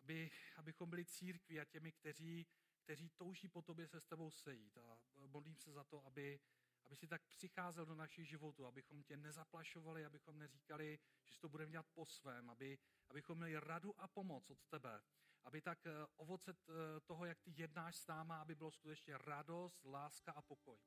aby, 0.01 0.31
abychom 0.55 0.89
byli 0.89 1.05
církví 1.05 1.59
a 1.59 1.65
těmi, 1.65 1.91
kteří, 1.91 2.47
kteří 2.87 3.09
touží 3.09 3.47
po 3.47 3.61
tobě 3.61 3.87
se 3.87 4.01
s 4.01 4.05
tebou 4.05 4.31
sejít. 4.31 4.77
A 4.77 4.97
modlím 5.27 5.57
se 5.57 5.71
za 5.71 5.83
to, 5.83 6.05
aby, 6.05 6.39
aby 6.85 6.95
si 6.95 7.07
tak 7.07 7.21
přicházel 7.25 7.85
do 7.85 7.95
našich 7.95 8.27
životů, 8.27 8.65
abychom 8.65 9.03
tě 9.03 9.17
nezaplašovali, 9.17 10.05
abychom 10.05 10.39
neříkali, 10.39 10.99
že 11.23 11.33
si 11.33 11.39
to 11.39 11.49
budeme 11.49 11.71
dělat 11.71 11.85
po 11.93 12.05
svém, 12.05 12.49
aby, 12.49 12.77
abychom 13.09 13.37
měli 13.37 13.59
radu 13.59 13.93
a 14.01 14.07
pomoc 14.07 14.49
od 14.49 14.65
tebe, 14.69 15.01
aby 15.43 15.61
tak 15.61 15.85
eh, 15.85 15.91
ovoce 16.15 16.51
eh, 16.51 16.73
toho, 17.05 17.25
jak 17.25 17.41
ty 17.41 17.51
jednáš 17.55 17.97
s 17.97 18.07
náma, 18.07 18.41
aby 18.41 18.55
bylo 18.55 18.71
skutečně 18.71 19.17
radost, 19.17 19.85
láska 19.85 20.31
a 20.31 20.41
pokoj. 20.41 20.79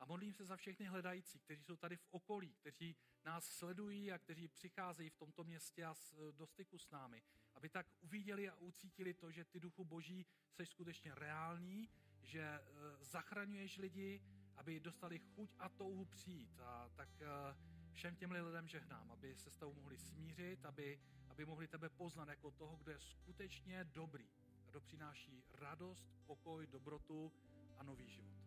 A 0.00 0.04
modlím 0.04 0.32
se 0.32 0.44
za 0.44 0.56
všechny 0.56 0.86
hledající, 0.86 1.38
kteří 1.38 1.62
jsou 1.62 1.76
tady 1.76 1.96
v 1.96 2.06
okolí, 2.10 2.54
kteří 2.54 2.96
nás 3.24 3.44
sledují 3.44 4.12
a 4.12 4.18
kteří 4.18 4.48
přicházejí 4.48 5.10
v 5.10 5.16
tomto 5.16 5.44
městě 5.44 5.84
a 5.84 5.94
do 6.32 6.46
styku 6.46 6.78
s 6.78 6.90
námi, 6.90 7.22
aby 7.58 7.68
tak 7.68 7.86
uviděli 8.00 8.48
a 8.48 8.54
ucítili 8.54 9.14
to, 9.14 9.30
že 9.30 9.44
ty 9.44 9.60
duchu 9.60 9.84
boží 9.84 10.26
jsi 10.50 10.66
skutečně 10.66 11.14
reální, 11.14 11.88
že 12.22 12.42
eh, 12.42 12.62
zachraňuješ 13.00 13.78
lidi, 13.78 14.22
aby 14.56 14.80
dostali 14.80 15.18
chuť 15.18 15.56
a 15.58 15.68
touhu 15.68 16.04
přijít. 16.04 16.60
A 16.60 16.88
tak 16.96 17.08
eh, 17.22 17.26
všem 17.92 18.16
těm 18.16 18.30
lidem 18.30 18.68
žehnám, 18.68 19.10
aby 19.10 19.36
se 19.36 19.50
s 19.50 19.56
tebou 19.56 19.74
mohli 19.74 19.98
smířit, 19.98 20.64
aby, 20.64 21.00
aby 21.28 21.44
mohli 21.44 21.68
tebe 21.68 21.88
poznat 21.88 22.28
jako 22.28 22.50
toho, 22.50 22.76
kdo 22.76 22.92
je 22.92 22.98
skutečně 22.98 23.84
dobrý 23.84 24.28
kdo 24.68 24.80
přináší 24.80 25.44
radost, 25.52 26.06
pokoj, 26.26 26.66
dobrotu 26.66 27.32
a 27.76 27.82
nový 27.82 28.08
život. 28.08 28.37